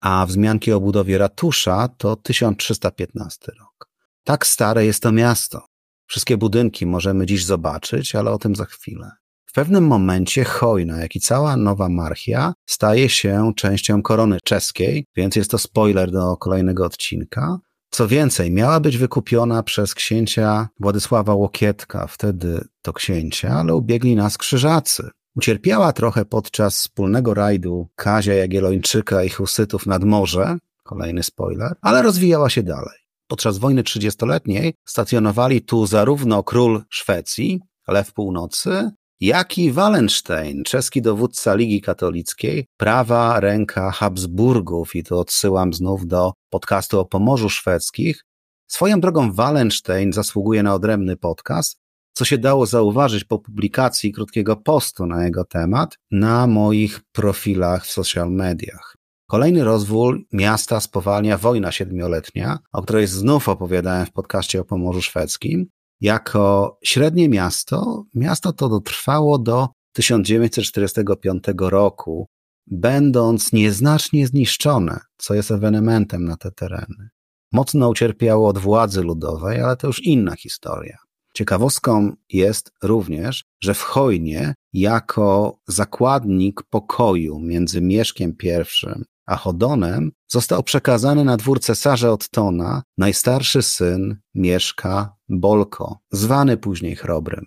a 0.00 0.26
wzmianki 0.26 0.72
o 0.72 0.80
budowie 0.80 1.18
ratusza 1.18 1.88
to 1.88 2.16
1315 2.16 3.52
rok. 3.60 3.88
Tak 4.24 4.46
stare 4.46 4.86
jest 4.86 5.02
to 5.02 5.12
miasto. 5.12 5.66
Wszystkie 6.06 6.36
budynki 6.36 6.86
możemy 6.86 7.26
dziś 7.26 7.44
zobaczyć, 7.44 8.14
ale 8.14 8.30
o 8.30 8.38
tym 8.38 8.56
za 8.56 8.64
chwilę. 8.64 9.10
W 9.46 9.52
pewnym 9.52 9.86
momencie 9.86 10.44
Hojna, 10.44 10.98
jak 11.00 11.16
i 11.16 11.20
cała 11.20 11.56
Nowa 11.56 11.88
Marchia 11.88 12.54
staje 12.66 13.08
się 13.08 13.52
częścią 13.56 14.02
korony 14.02 14.38
czeskiej, 14.44 15.06
więc 15.16 15.36
jest 15.36 15.50
to 15.50 15.58
spoiler 15.58 16.10
do 16.10 16.36
kolejnego 16.36 16.84
odcinka. 16.84 17.58
Co 17.90 18.08
więcej, 18.08 18.50
miała 18.50 18.80
być 18.80 18.98
wykupiona 18.98 19.62
przez 19.62 19.94
księcia 19.94 20.68
Władysława 20.80 21.34
Łokietka, 21.34 22.06
wtedy 22.06 22.68
to 22.82 22.92
księcia, 22.92 23.50
ale 23.50 23.74
ubiegli 23.74 24.16
nas 24.16 24.38
krzyżacy. 24.38 25.10
Ucierpiała 25.36 25.92
trochę 25.92 26.24
podczas 26.24 26.76
wspólnego 26.76 27.34
rajdu 27.34 27.88
Kazia 27.94 28.34
Jagiellończyka 28.34 29.24
i 29.24 29.28
Husytów 29.28 29.86
nad 29.86 30.04
morze, 30.04 30.58
kolejny 30.82 31.22
spoiler, 31.22 31.74
ale 31.80 32.02
rozwijała 32.02 32.50
się 32.50 32.62
dalej. 32.62 32.98
Podczas 33.26 33.58
wojny 33.58 33.82
trzydziestoletniej 33.82 34.74
stacjonowali 34.84 35.62
tu 35.62 35.86
zarówno 35.86 36.42
król 36.42 36.82
Szwecji, 36.90 37.60
Lew 37.88 38.12
Północy, 38.12 38.90
jak 39.20 39.58
i 39.58 39.72
Wallenstein, 39.72 40.64
czeski 40.64 41.02
dowódca 41.02 41.54
Ligi 41.54 41.80
Katolickiej, 41.80 42.66
prawa 42.76 43.40
ręka 43.40 43.90
Habsburgów, 43.90 44.94
i 44.94 45.04
tu 45.04 45.18
odsyłam 45.18 45.74
znów 45.74 46.06
do 46.06 46.32
podcastu 46.50 47.00
o 47.00 47.04
Pomorzu 47.04 47.48
Szwedzkich. 47.48 48.24
Swoją 48.66 49.00
drogą 49.00 49.32
Wallenstein 49.32 50.12
zasługuje 50.12 50.62
na 50.62 50.74
odrębny 50.74 51.16
podcast, 51.16 51.78
co 52.12 52.24
się 52.24 52.38
dało 52.38 52.66
zauważyć 52.66 53.24
po 53.24 53.38
publikacji 53.38 54.12
krótkiego 54.12 54.56
postu 54.56 55.06
na 55.06 55.24
jego 55.24 55.44
temat 55.44 55.98
na 56.10 56.46
moich 56.46 57.00
profilach 57.12 57.86
w 57.86 57.92
social 57.92 58.30
mediach. 58.30 58.96
Kolejny 59.30 59.64
rozwój 59.64 60.26
miasta 60.32 60.80
spowalnia 60.80 61.38
wojna 61.38 61.72
siedmioletnia, 61.72 62.58
o 62.72 62.82
której 62.82 63.06
znów 63.06 63.48
opowiadałem 63.48 64.06
w 64.06 64.12
podcaście 64.12 64.60
o 64.60 64.64
Pomorzu 64.64 65.02
Szwedzkim, 65.02 65.66
jako 66.00 66.78
średnie 66.84 67.28
miasto, 67.28 68.04
miasto 68.14 68.52
to 68.52 68.68
dotrwało 68.68 69.38
do 69.38 69.68
1945 69.92 71.44
roku, 71.58 72.26
będąc 72.66 73.52
nieznacznie 73.52 74.26
zniszczone, 74.26 75.00
co 75.16 75.34
jest 75.34 75.50
ewenementem 75.50 76.24
na 76.24 76.36
te 76.36 76.50
tereny. 76.50 77.08
Mocno 77.52 77.88
ucierpiało 77.88 78.48
od 78.48 78.58
władzy 78.58 79.02
ludowej, 79.02 79.60
ale 79.60 79.76
to 79.76 79.86
już 79.86 80.04
inna 80.04 80.36
historia. 80.36 80.98
Ciekawostką 81.34 82.12
jest 82.32 82.72
również, 82.82 83.44
że 83.62 83.74
w 83.74 83.82
Hojnie 83.82 84.54
jako 84.72 85.58
zakładnik 85.68 86.62
pokoju 86.70 87.40
między 87.40 87.80
Mieszkiem 87.80 88.36
I 88.42 89.04
a 89.28 89.36
Chodonem 89.36 90.12
został 90.28 90.62
przekazany 90.62 91.24
na 91.24 91.36
dwór 91.36 91.60
cesarza 91.60 92.12
Ottona 92.12 92.82
najstarszy 92.98 93.62
syn 93.62 94.16
Mieszka 94.34 95.16
Bolko, 95.28 95.98
zwany 96.12 96.56
później 96.56 96.96
Chrobrym. 96.96 97.44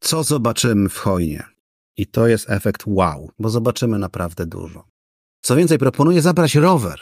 Co 0.00 0.24
zobaczymy 0.24 0.88
w 0.88 0.98
Hojnie? 0.98 1.44
I 1.96 2.06
to 2.06 2.26
jest 2.26 2.50
efekt 2.50 2.82
wow, 2.86 3.30
bo 3.38 3.50
zobaczymy 3.50 3.98
naprawdę 3.98 4.46
dużo. 4.46 4.84
Co 5.40 5.56
więcej, 5.56 5.78
proponuję 5.78 6.22
zabrać 6.22 6.54
rower, 6.54 7.00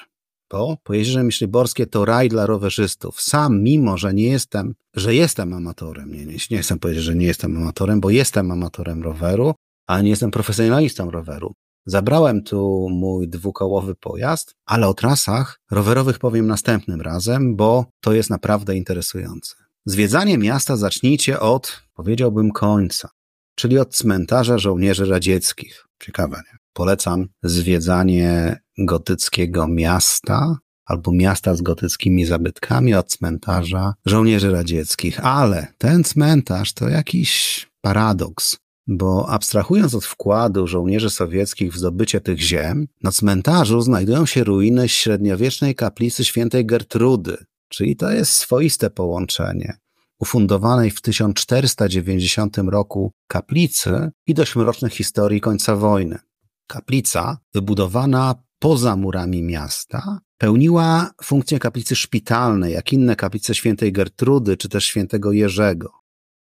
bo 0.51 0.77
Pojezierze 0.83 1.23
Myśliborskie 1.23 1.87
to 1.87 2.05
raj 2.05 2.29
dla 2.29 2.47
rowerzystów. 2.47 3.21
Sam, 3.21 3.63
mimo 3.63 3.99
że 3.99 4.15
nie 4.15 4.29
jestem, 4.29 4.75
że 4.95 5.15
jestem 5.15 5.53
amatorem, 5.53 6.13
nie, 6.13 6.27
nie, 6.27 6.37
nie 6.51 6.59
chcę 6.59 6.79
powiedzieć, 6.79 7.05
że 7.05 7.15
nie 7.15 7.27
jestem 7.27 7.57
amatorem, 7.57 8.01
bo 8.01 8.11
jestem 8.11 8.51
amatorem 8.51 9.03
roweru, 9.03 9.55
ale 9.87 10.03
nie 10.03 10.11
jestem 10.11 10.31
profesjonalistą 10.31 11.11
roweru. 11.11 11.55
Zabrałem 11.87 12.43
tu 12.43 12.89
mój 12.91 13.29
dwukołowy 13.29 13.95
pojazd, 13.95 14.55
ale 14.67 14.89
o 14.89 14.95
trasach 14.95 15.61
rowerowych 15.71 16.19
powiem 16.19 16.47
następnym 16.47 17.01
razem, 17.01 17.57
bo 17.57 17.87
to 18.01 18.13
jest 18.13 18.31
naprawdę 18.31 18.77
interesujące. 18.77 19.55
Zwiedzanie 19.85 20.39
miasta 20.39 20.77
zacznijcie 20.77 21.41
od, 21.41 21.83
powiedziałbym, 21.95 22.53
końca, 22.53 23.09
czyli 23.55 23.79
od 23.79 23.95
cmentarza 23.95 24.59
żołnierzy 24.59 25.07
radzieckich. 25.07 25.87
Ciekawe, 26.03 26.37
nie? 26.37 26.59
Polecam 26.73 27.29
zwiedzanie 27.43 28.61
gotyckiego 28.79 29.69
miasta 29.69 30.59
albo 30.85 31.13
miasta 31.13 31.55
z 31.55 31.63
gotyckimi 31.63 32.25
zabytkami 32.25 32.95
od 32.95 33.09
cmentarza 33.09 33.95
żołnierzy 34.07 34.51
radzieckich. 34.51 35.27
Ale 35.27 35.67
ten 35.79 36.05
cmentarz 36.05 36.73
to 36.73 36.89
jakiś 36.89 37.67
paradoks. 37.81 38.57
Bo 38.87 39.29
abstrahując 39.29 39.95
od 39.95 40.05
wkładu 40.05 40.67
żołnierzy 40.67 41.11
sowieckich 41.11 41.73
w 41.73 41.79
zdobycie 41.79 42.21
tych 42.21 42.41
ziem, 42.41 42.89
na 43.03 43.13
cmentarzu 43.13 43.81
znajdują 43.81 44.27
się 44.27 44.45
ruiny 44.45 44.89
średniowiecznej 44.89 45.75
kaplicy 45.75 46.25
świętej 46.25 46.67
Gertrudy, 46.67 47.37
czyli 47.69 47.97
to 47.97 48.11
jest 48.11 48.33
swoiste 48.33 48.91
połączenie 48.91 49.79
ufundowanej 50.19 50.91
w 50.91 51.01
1490 51.01 52.59
roku 52.59 53.13
kaplicy 53.29 54.11
i 54.27 54.35
dość 54.35 54.57
mrocznych 54.57 54.93
historii 54.93 55.41
końca 55.41 55.77
wojny. 55.77 56.19
Kaplica, 56.67 57.39
wybudowana 57.55 58.35
poza 58.59 58.97
murami 58.97 59.43
miasta, 59.43 60.21
pełniła 60.39 61.11
funkcję 61.25 61.59
kaplicy 61.59 61.97
szpitalnej, 61.97 62.73
jak 62.73 62.93
inne 62.93 63.17
kaplice 63.17 63.55
świętej 63.55 63.93
Gertrudy 63.93 64.57
czy 64.57 64.69
też 64.69 64.85
świętego 64.85 65.33
Jerzego. 65.33 65.93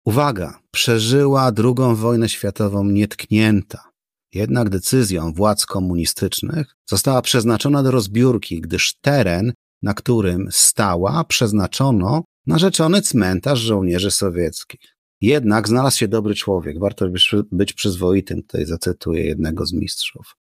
Uwaga, 0.05 0.59
przeżyła 0.71 1.53
II 1.59 1.97
wojnę 1.97 2.29
światową 2.29 2.85
nietknięta. 2.85 3.91
Jednak 4.35 4.69
decyzją 4.69 5.33
władz 5.33 5.67
komunistycznych 5.67 6.77
została 6.87 7.23
przeznaczona 7.23 7.83
do 7.83 7.91
rozbiórki, 7.91 8.61
gdyż 8.61 8.95
teren, 9.01 9.53
na 9.83 9.95
którym 9.95 10.49
stała, 10.51 11.25
przeznaczono 11.25 12.25
na 12.47 12.59
rzeczony 12.59 13.03
cmentarz 13.03 13.61
żołnierzy 13.61 14.11
sowieckich. 14.11 14.81
Jednak 15.21 15.69
znalazł 15.69 15.99
się 15.99 16.09
dobry 16.09 16.35
człowiek, 16.35 16.79
warto 16.81 17.07
być 17.53 17.73
przyzwoitym, 17.73 18.43
tutaj 18.43 18.67
zacytuję 18.67 19.25
jednego 19.25 19.67
z 19.67 19.73
mistrzów. 19.73 20.37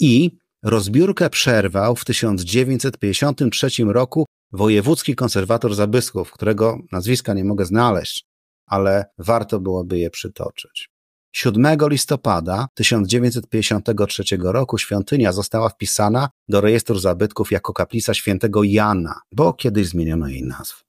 I 0.00 0.30
rozbiórkę 0.62 1.30
przerwał 1.30 1.96
w 1.96 2.04
1953 2.04 3.68
roku 3.84 4.26
wojewódzki 4.52 5.14
konserwator 5.14 5.74
Zabysków, 5.74 6.32
którego 6.32 6.78
nazwiska 6.92 7.34
nie 7.34 7.44
mogę 7.44 7.64
znaleźć, 7.64 8.24
ale 8.66 9.04
warto 9.18 9.60
byłoby 9.60 9.98
je 9.98 10.10
przytoczyć. 10.10 10.88
7 11.32 11.78
listopada 11.88 12.66
1953 12.74 14.24
roku 14.40 14.78
świątynia 14.78 15.32
została 15.32 15.68
wpisana 15.68 16.28
do 16.48 16.60
rejestru 16.60 16.98
zabytków 16.98 17.52
jako 17.52 17.72
kaplica 17.72 18.14
świętego 18.14 18.64
Jana, 18.64 19.20
bo 19.32 19.52
kiedyś 19.52 19.88
zmieniono 19.88 20.28
jej 20.28 20.42
nazwę. 20.42 20.84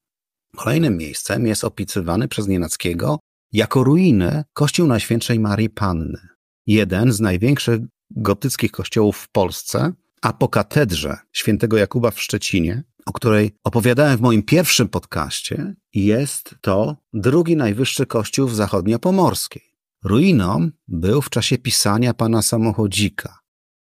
Kolejnym 0.55 0.97
miejscem 0.97 1.47
jest 1.47 1.63
opisywany 1.63 2.27
przez 2.27 2.47
Nienackiego 2.47 3.19
jako 3.51 3.83
ruiny 3.83 4.43
kościół 4.53 4.87
Najświętszej 4.87 5.39
Marii 5.39 5.69
Panny. 5.69 6.19
Jeden 6.67 7.13
z 7.13 7.19
największych 7.19 7.81
gotyckich 8.11 8.71
kościołów 8.71 9.17
w 9.17 9.31
Polsce, 9.31 9.93
a 10.21 10.33
po 10.33 10.47
katedrze 10.47 11.17
świętego 11.33 11.77
Jakuba 11.77 12.11
w 12.11 12.21
Szczecinie, 12.21 12.83
o 13.05 13.11
której 13.11 13.51
opowiadałem 13.63 14.17
w 14.17 14.21
moim 14.21 14.43
pierwszym 14.43 14.87
podcaście, 14.87 15.75
jest 15.93 16.55
to 16.61 16.95
drugi 17.13 17.55
najwyższy 17.55 18.05
kościół 18.05 18.47
w 18.47 18.55
zachodnio-pomorskiej. 18.55 19.61
Ruiną 20.03 20.69
był 20.87 21.21
w 21.21 21.29
czasie 21.29 21.57
pisania 21.57 22.13
pana 22.13 22.41
samochodzika, 22.41 23.39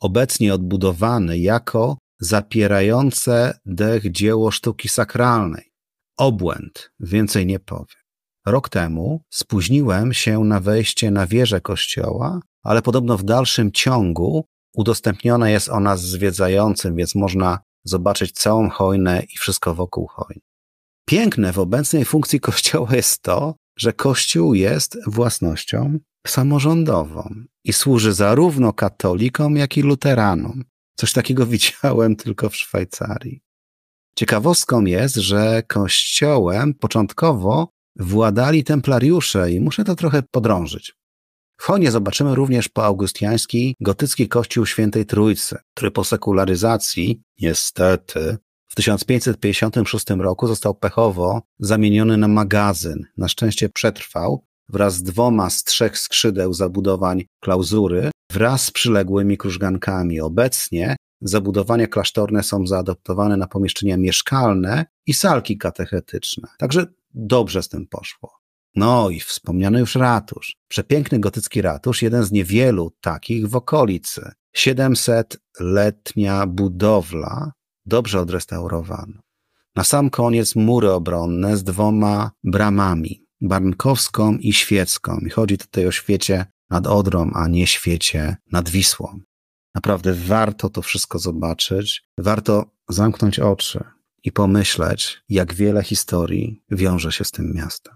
obecnie 0.01 0.55
odbudowany 0.55 1.39
jako 1.39 1.99
zapierające 2.21 3.59
dech 3.67 4.13
dzieło 4.13 4.51
sztuki 4.51 4.89
sakralnej. 4.89 5.73
Obłęd, 6.19 6.91
więcej 7.01 7.47
nie 7.47 7.61
powiem. 7.61 8.07
Rok 8.47 8.69
temu 8.69 9.23
spóźniłem 9.31 10.13
się 10.13 10.41
na 10.45 10.61
wejście 10.61 11.11
na 11.11 11.27
wieżę 11.27 11.61
kościoła, 11.61 12.41
ale 12.63 12.83
podobno 12.83 13.19
w 13.19 13.25
dalszym 13.25 13.73
ciągu 13.73 14.45
udostępniona 14.75 15.51
jest 15.51 15.69
ona 15.69 15.97
zwiedzającym, 15.97 16.97
więc 16.97 17.15
można 17.15 17.59
zobaczyć 17.89 18.33
całą 18.33 18.71
hojnę 18.71 19.23
i 19.35 19.39
wszystko 19.39 19.75
wokół 19.75 20.07
hojny. 20.07 20.43
Piękne 21.09 21.53
w 21.53 21.59
obecnej 21.59 22.05
funkcji 22.05 22.41
kościoła 22.41 22.97
jest 22.97 23.23
to, 23.23 23.55
że 23.79 23.93
kościół 23.93 24.55
jest 24.55 24.99
własnością 25.07 25.99
samorządową 26.27 27.35
i 27.65 27.73
służy 27.73 28.13
zarówno 28.13 28.73
katolikom, 28.73 29.57
jak 29.57 29.77
i 29.77 29.83
luteranom. 29.83 30.65
Coś 30.97 31.13
takiego 31.13 31.47
widziałem 31.57 32.17
tylko 32.17 32.49
w 32.49 32.57
Szwajcarii. 32.57 33.41
Ciekawostką 34.19 34.85
jest, 34.85 35.15
że 35.15 35.63
kościołem 35.63 36.75
początkowo 36.75 37.69
władali 37.97 38.65
templariusze 38.65 39.53
i 39.53 39.61
muszę 39.61 39.85
to 39.85 39.95
trochę 39.95 40.23
podrążyć. 40.31 40.95
W 41.57 41.63
Honie 41.63 41.91
zobaczymy 41.91 42.35
również 42.35 42.69
poaugustiański 42.69 43.77
gotycki 43.81 44.29
kościół 44.29 44.67
świętej 44.67 45.07
Trójcy, 45.07 45.57
który 45.75 45.91
po 45.91 46.05
sekularyzacji, 46.05 47.23
niestety, 47.41 48.37
w 48.69 48.75
1556 48.75 50.07
roku 50.19 50.47
został 50.47 50.75
pechowo 50.75 51.43
zamieniony 51.59 52.17
na 52.17 52.29
magazyn. 52.29 53.05
Na 53.17 53.29
szczęście 53.29 53.69
przetrwał 53.69 54.45
wraz 54.69 54.95
z 54.95 55.03
dwoma 55.03 55.51
z 55.51 55.65
trzech 55.65 55.99
skrzydeł 55.99 56.53
zabudowań 56.53 57.25
klauzury 57.41 58.11
wraz 58.33 58.65
z 58.65 58.71
przyległymi 58.71 59.39
krużgankami. 59.39 60.21
Obecnie 60.21 60.97
zabudowania 61.21 61.87
klasztorne 61.87 62.43
są 62.43 62.67
zaadoptowane 62.67 63.37
na 63.37 63.47
pomieszczenia 63.47 63.97
mieszkalne 63.97 64.87
i 65.07 65.15
salki 65.15 65.59
katechetyczne. 65.59 66.49
Także 66.59 66.87
dobrze 67.15 67.63
z 67.63 67.69
tym 67.69 67.87
poszło. 67.87 68.36
No 68.77 69.11
i 69.11 69.21
wspomniany 69.21 69.81
już 69.81 69.95
ratusz. 69.95 70.57
Przepiękny 70.69 71.19
gotycki 71.19 71.63
ratusz, 71.63 72.03
jeden 72.03 72.25
z 72.25 72.33
niewielu 72.33 72.93
takich 73.01 73.49
w 73.49 73.57
okolicy. 73.57 74.31
700-letnia 74.57 76.47
budowla, 76.47 77.53
dobrze 77.87 78.21
odrestaurowana. 78.21 79.21
Na 79.77 79.85
sam 79.85 80.11
koniec 80.11 80.57
mury 80.57 80.91
obronne 80.91 81.57
z 81.57 81.65
dwoma 81.65 82.31
bramami, 82.45 83.27
barnkowską 83.41 84.37
i 84.37 84.53
świecką. 84.53 85.19
I 85.27 85.31
chodzi 85.31 85.59
tutaj 85.59 85.87
o 85.87 85.93
świecie 85.93 86.47
nad 86.71 86.87
Odrą, 86.87 87.31
a 87.35 87.49
nie 87.49 87.67
świecie 87.67 88.37
nad 88.53 88.69
Wisłą. 88.69 89.21
Naprawdę 89.75 90.15
warto 90.15 90.71
to 90.71 90.83
wszystko 90.83 91.19
zobaczyć, 91.19 92.03
warto 92.19 92.71
zamknąć 92.89 93.39
oczy 93.39 93.85
i 94.25 94.33
pomyśleć, 94.33 95.23
jak 95.29 95.55
wiele 95.55 95.83
historii 95.83 96.63
wiąże 96.71 97.13
się 97.13 97.25
z 97.25 97.31
tym 97.31 97.53
miastem. 97.55 97.95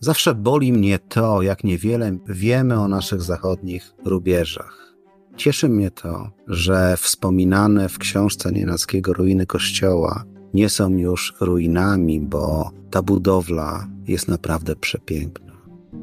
Zawsze 0.00 0.34
boli 0.34 0.72
mnie 0.72 0.98
to, 0.98 1.42
jak 1.42 1.64
niewiele 1.64 2.18
wiemy 2.26 2.80
o 2.80 2.88
naszych 2.88 3.22
zachodnich 3.22 3.94
rubieżach. 4.04 4.94
Cieszy 5.36 5.68
mnie 5.68 5.90
to, 5.90 6.30
że 6.46 6.96
wspominane 6.96 7.88
w 7.88 7.98
książce 7.98 8.52
Nienackiego 8.52 9.12
ruiny 9.12 9.46
kościoła 9.46 10.24
nie 10.54 10.68
są 10.68 10.90
już 10.90 11.34
ruinami, 11.40 12.20
bo 12.20 12.70
ta 12.90 13.02
budowla 13.02 13.88
jest 14.06 14.28
naprawdę 14.28 14.76
przepiękna. 14.76 15.52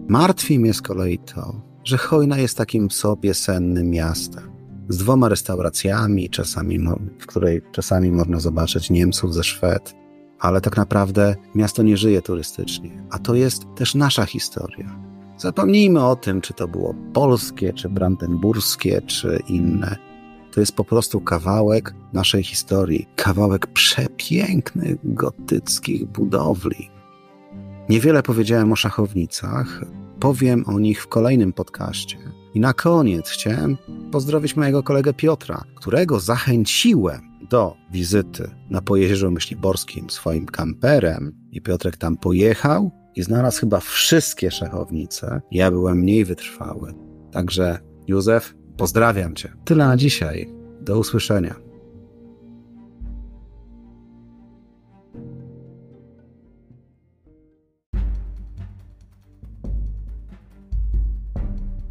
Martwi 0.08 0.60
mnie 0.60 0.73
z 0.73 0.81
kolei 0.81 1.19
to, 1.19 1.62
że 1.84 1.97
Hojna 1.97 2.38
jest 2.38 2.58
takim 2.58 2.91
sobie 2.91 3.34
sennym 3.34 3.89
miastem 3.89 4.55
z 4.89 4.97
dwoma 4.97 5.29
restauracjami, 5.29 6.29
czasami, 6.29 6.79
w 7.19 7.25
której 7.25 7.62
czasami 7.71 8.12
można 8.12 8.39
zobaczyć 8.39 8.89
Niemców 8.89 9.34
ze 9.34 9.43
Szwed, 9.43 9.95
ale 10.39 10.62
tak 10.62 10.78
naprawdę 10.78 11.36
miasto 11.56 11.84
nie 11.84 11.98
żyje 11.98 12.21
turystycznie, 12.21 13.04
a 13.12 13.19
to 13.19 13.36
jest 13.36 13.65
też 13.76 13.95
nasza 13.95 14.26
historia. 14.26 15.00
Zapomnijmy 15.38 16.06
o 16.06 16.15
tym, 16.15 16.41
czy 16.41 16.54
to 16.54 16.67
było 16.67 16.95
polskie, 17.13 17.74
czy 17.74 17.89
brandenburskie, 17.89 19.02
czy 19.02 19.39
inne. 19.48 19.95
To 20.52 20.60
jest 20.60 20.76
po 20.76 20.84
prostu 20.84 21.21
kawałek 21.21 21.93
naszej 22.13 22.43
historii, 22.43 23.08
kawałek 23.15 23.67
przepięknych 23.67 24.95
gotyckich 25.04 26.06
budowli. 26.06 26.89
Niewiele 27.89 28.24
powiedziałem 28.24 28.71
o 28.71 28.76
szachownicach, 28.76 29.82
powiem 30.19 30.63
o 30.67 30.80
nich 30.80 31.04
w 31.04 31.08
kolejnym 31.08 31.54
podcaście. 31.54 32.17
I 32.55 32.59
na 32.59 32.73
koniec 32.73 33.29
chciałem 33.29 33.77
pozdrowić 34.11 34.55
mojego 34.55 34.83
kolegę 34.83 35.13
Piotra, 35.13 35.63
którego 35.75 36.19
zachęciłem 36.19 37.21
do 37.49 37.75
wizyty 37.91 38.49
na 38.69 38.81
Pojezierzu 38.81 39.31
Myśliborskim 39.31 40.09
swoim 40.09 40.45
kamperem 40.45 41.35
i 41.51 41.61
Piotrek 41.61 41.97
tam 41.97 42.17
pojechał 42.17 42.91
i 43.15 43.23
znalazł 43.23 43.59
chyba 43.59 43.79
wszystkie 43.79 44.51
szachownice. 44.51 45.41
Ja 45.51 45.71
byłem 45.71 45.97
mniej 45.97 46.25
wytrwały. 46.25 46.93
Także 47.31 47.79
Józef, 48.07 48.55
pozdrawiam 48.77 49.35
Cię. 49.35 49.53
Tyle 49.65 49.87
na 49.87 49.97
dzisiaj. 49.97 50.53
Do 50.81 50.99
usłyszenia. 50.99 51.55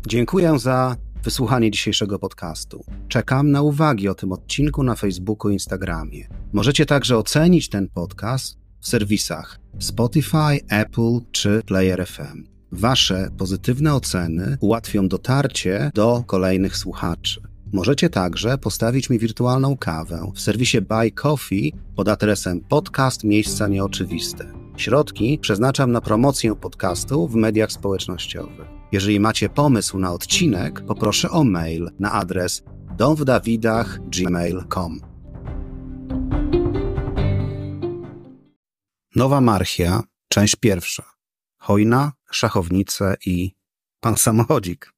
Dziękuję 0.08 0.58
za 0.58 0.96
wysłuchanie 1.22 1.70
dzisiejszego 1.70 2.18
podcastu. 2.18 2.84
Czekam 3.08 3.50
na 3.50 3.62
uwagi 3.62 4.08
o 4.08 4.14
tym 4.14 4.32
odcinku 4.32 4.82
na 4.82 4.94
Facebooku 4.94 5.50
i 5.50 5.52
Instagramie. 5.52 6.28
Możecie 6.52 6.86
także 6.86 7.18
ocenić 7.18 7.68
ten 7.68 7.88
podcast 7.88 8.58
w 8.80 8.88
serwisach 8.88 9.60
Spotify, 9.78 10.60
Apple 10.68 11.20
czy 11.32 11.62
Player 11.66 12.06
FM. 12.06 12.44
Wasze 12.72 13.28
pozytywne 13.38 13.94
oceny 13.94 14.56
ułatwią 14.60 15.08
dotarcie 15.08 15.90
do 15.94 16.24
kolejnych 16.26 16.76
słuchaczy. 16.76 17.40
Możecie 17.72 18.10
także 18.10 18.58
postawić 18.58 19.10
mi 19.10 19.18
wirtualną 19.18 19.76
kawę 19.76 20.32
w 20.34 20.40
serwisie 20.40 20.80
Buy 20.80 21.10
Coffee 21.10 21.72
pod 21.96 22.08
adresem 22.08 22.60
podcast 22.60 23.24
Miejsca 23.24 23.68
Nieoczywiste. 23.68 24.52
Środki 24.76 25.38
przeznaczam 25.38 25.92
na 25.92 26.00
promocję 26.00 26.54
podcastu 26.54 27.28
w 27.28 27.34
mediach 27.34 27.72
społecznościowych. 27.72 28.73
Jeżeli 28.94 29.20
macie 29.20 29.48
pomysł 29.48 29.98
na 29.98 30.12
odcinek, 30.12 30.86
poproszę 30.86 31.30
o 31.30 31.44
mail 31.44 31.90
na 31.98 32.12
adres 32.12 32.62
domwdawidach.gmail.com 32.96 35.00
Nowa 39.16 39.40
Marchia, 39.40 40.02
część 40.28 40.56
pierwsza. 40.56 41.02
Hojna, 41.58 42.12
szachownice 42.30 43.16
i 43.26 43.50
pan 44.00 44.16
samochodzik. 44.16 44.93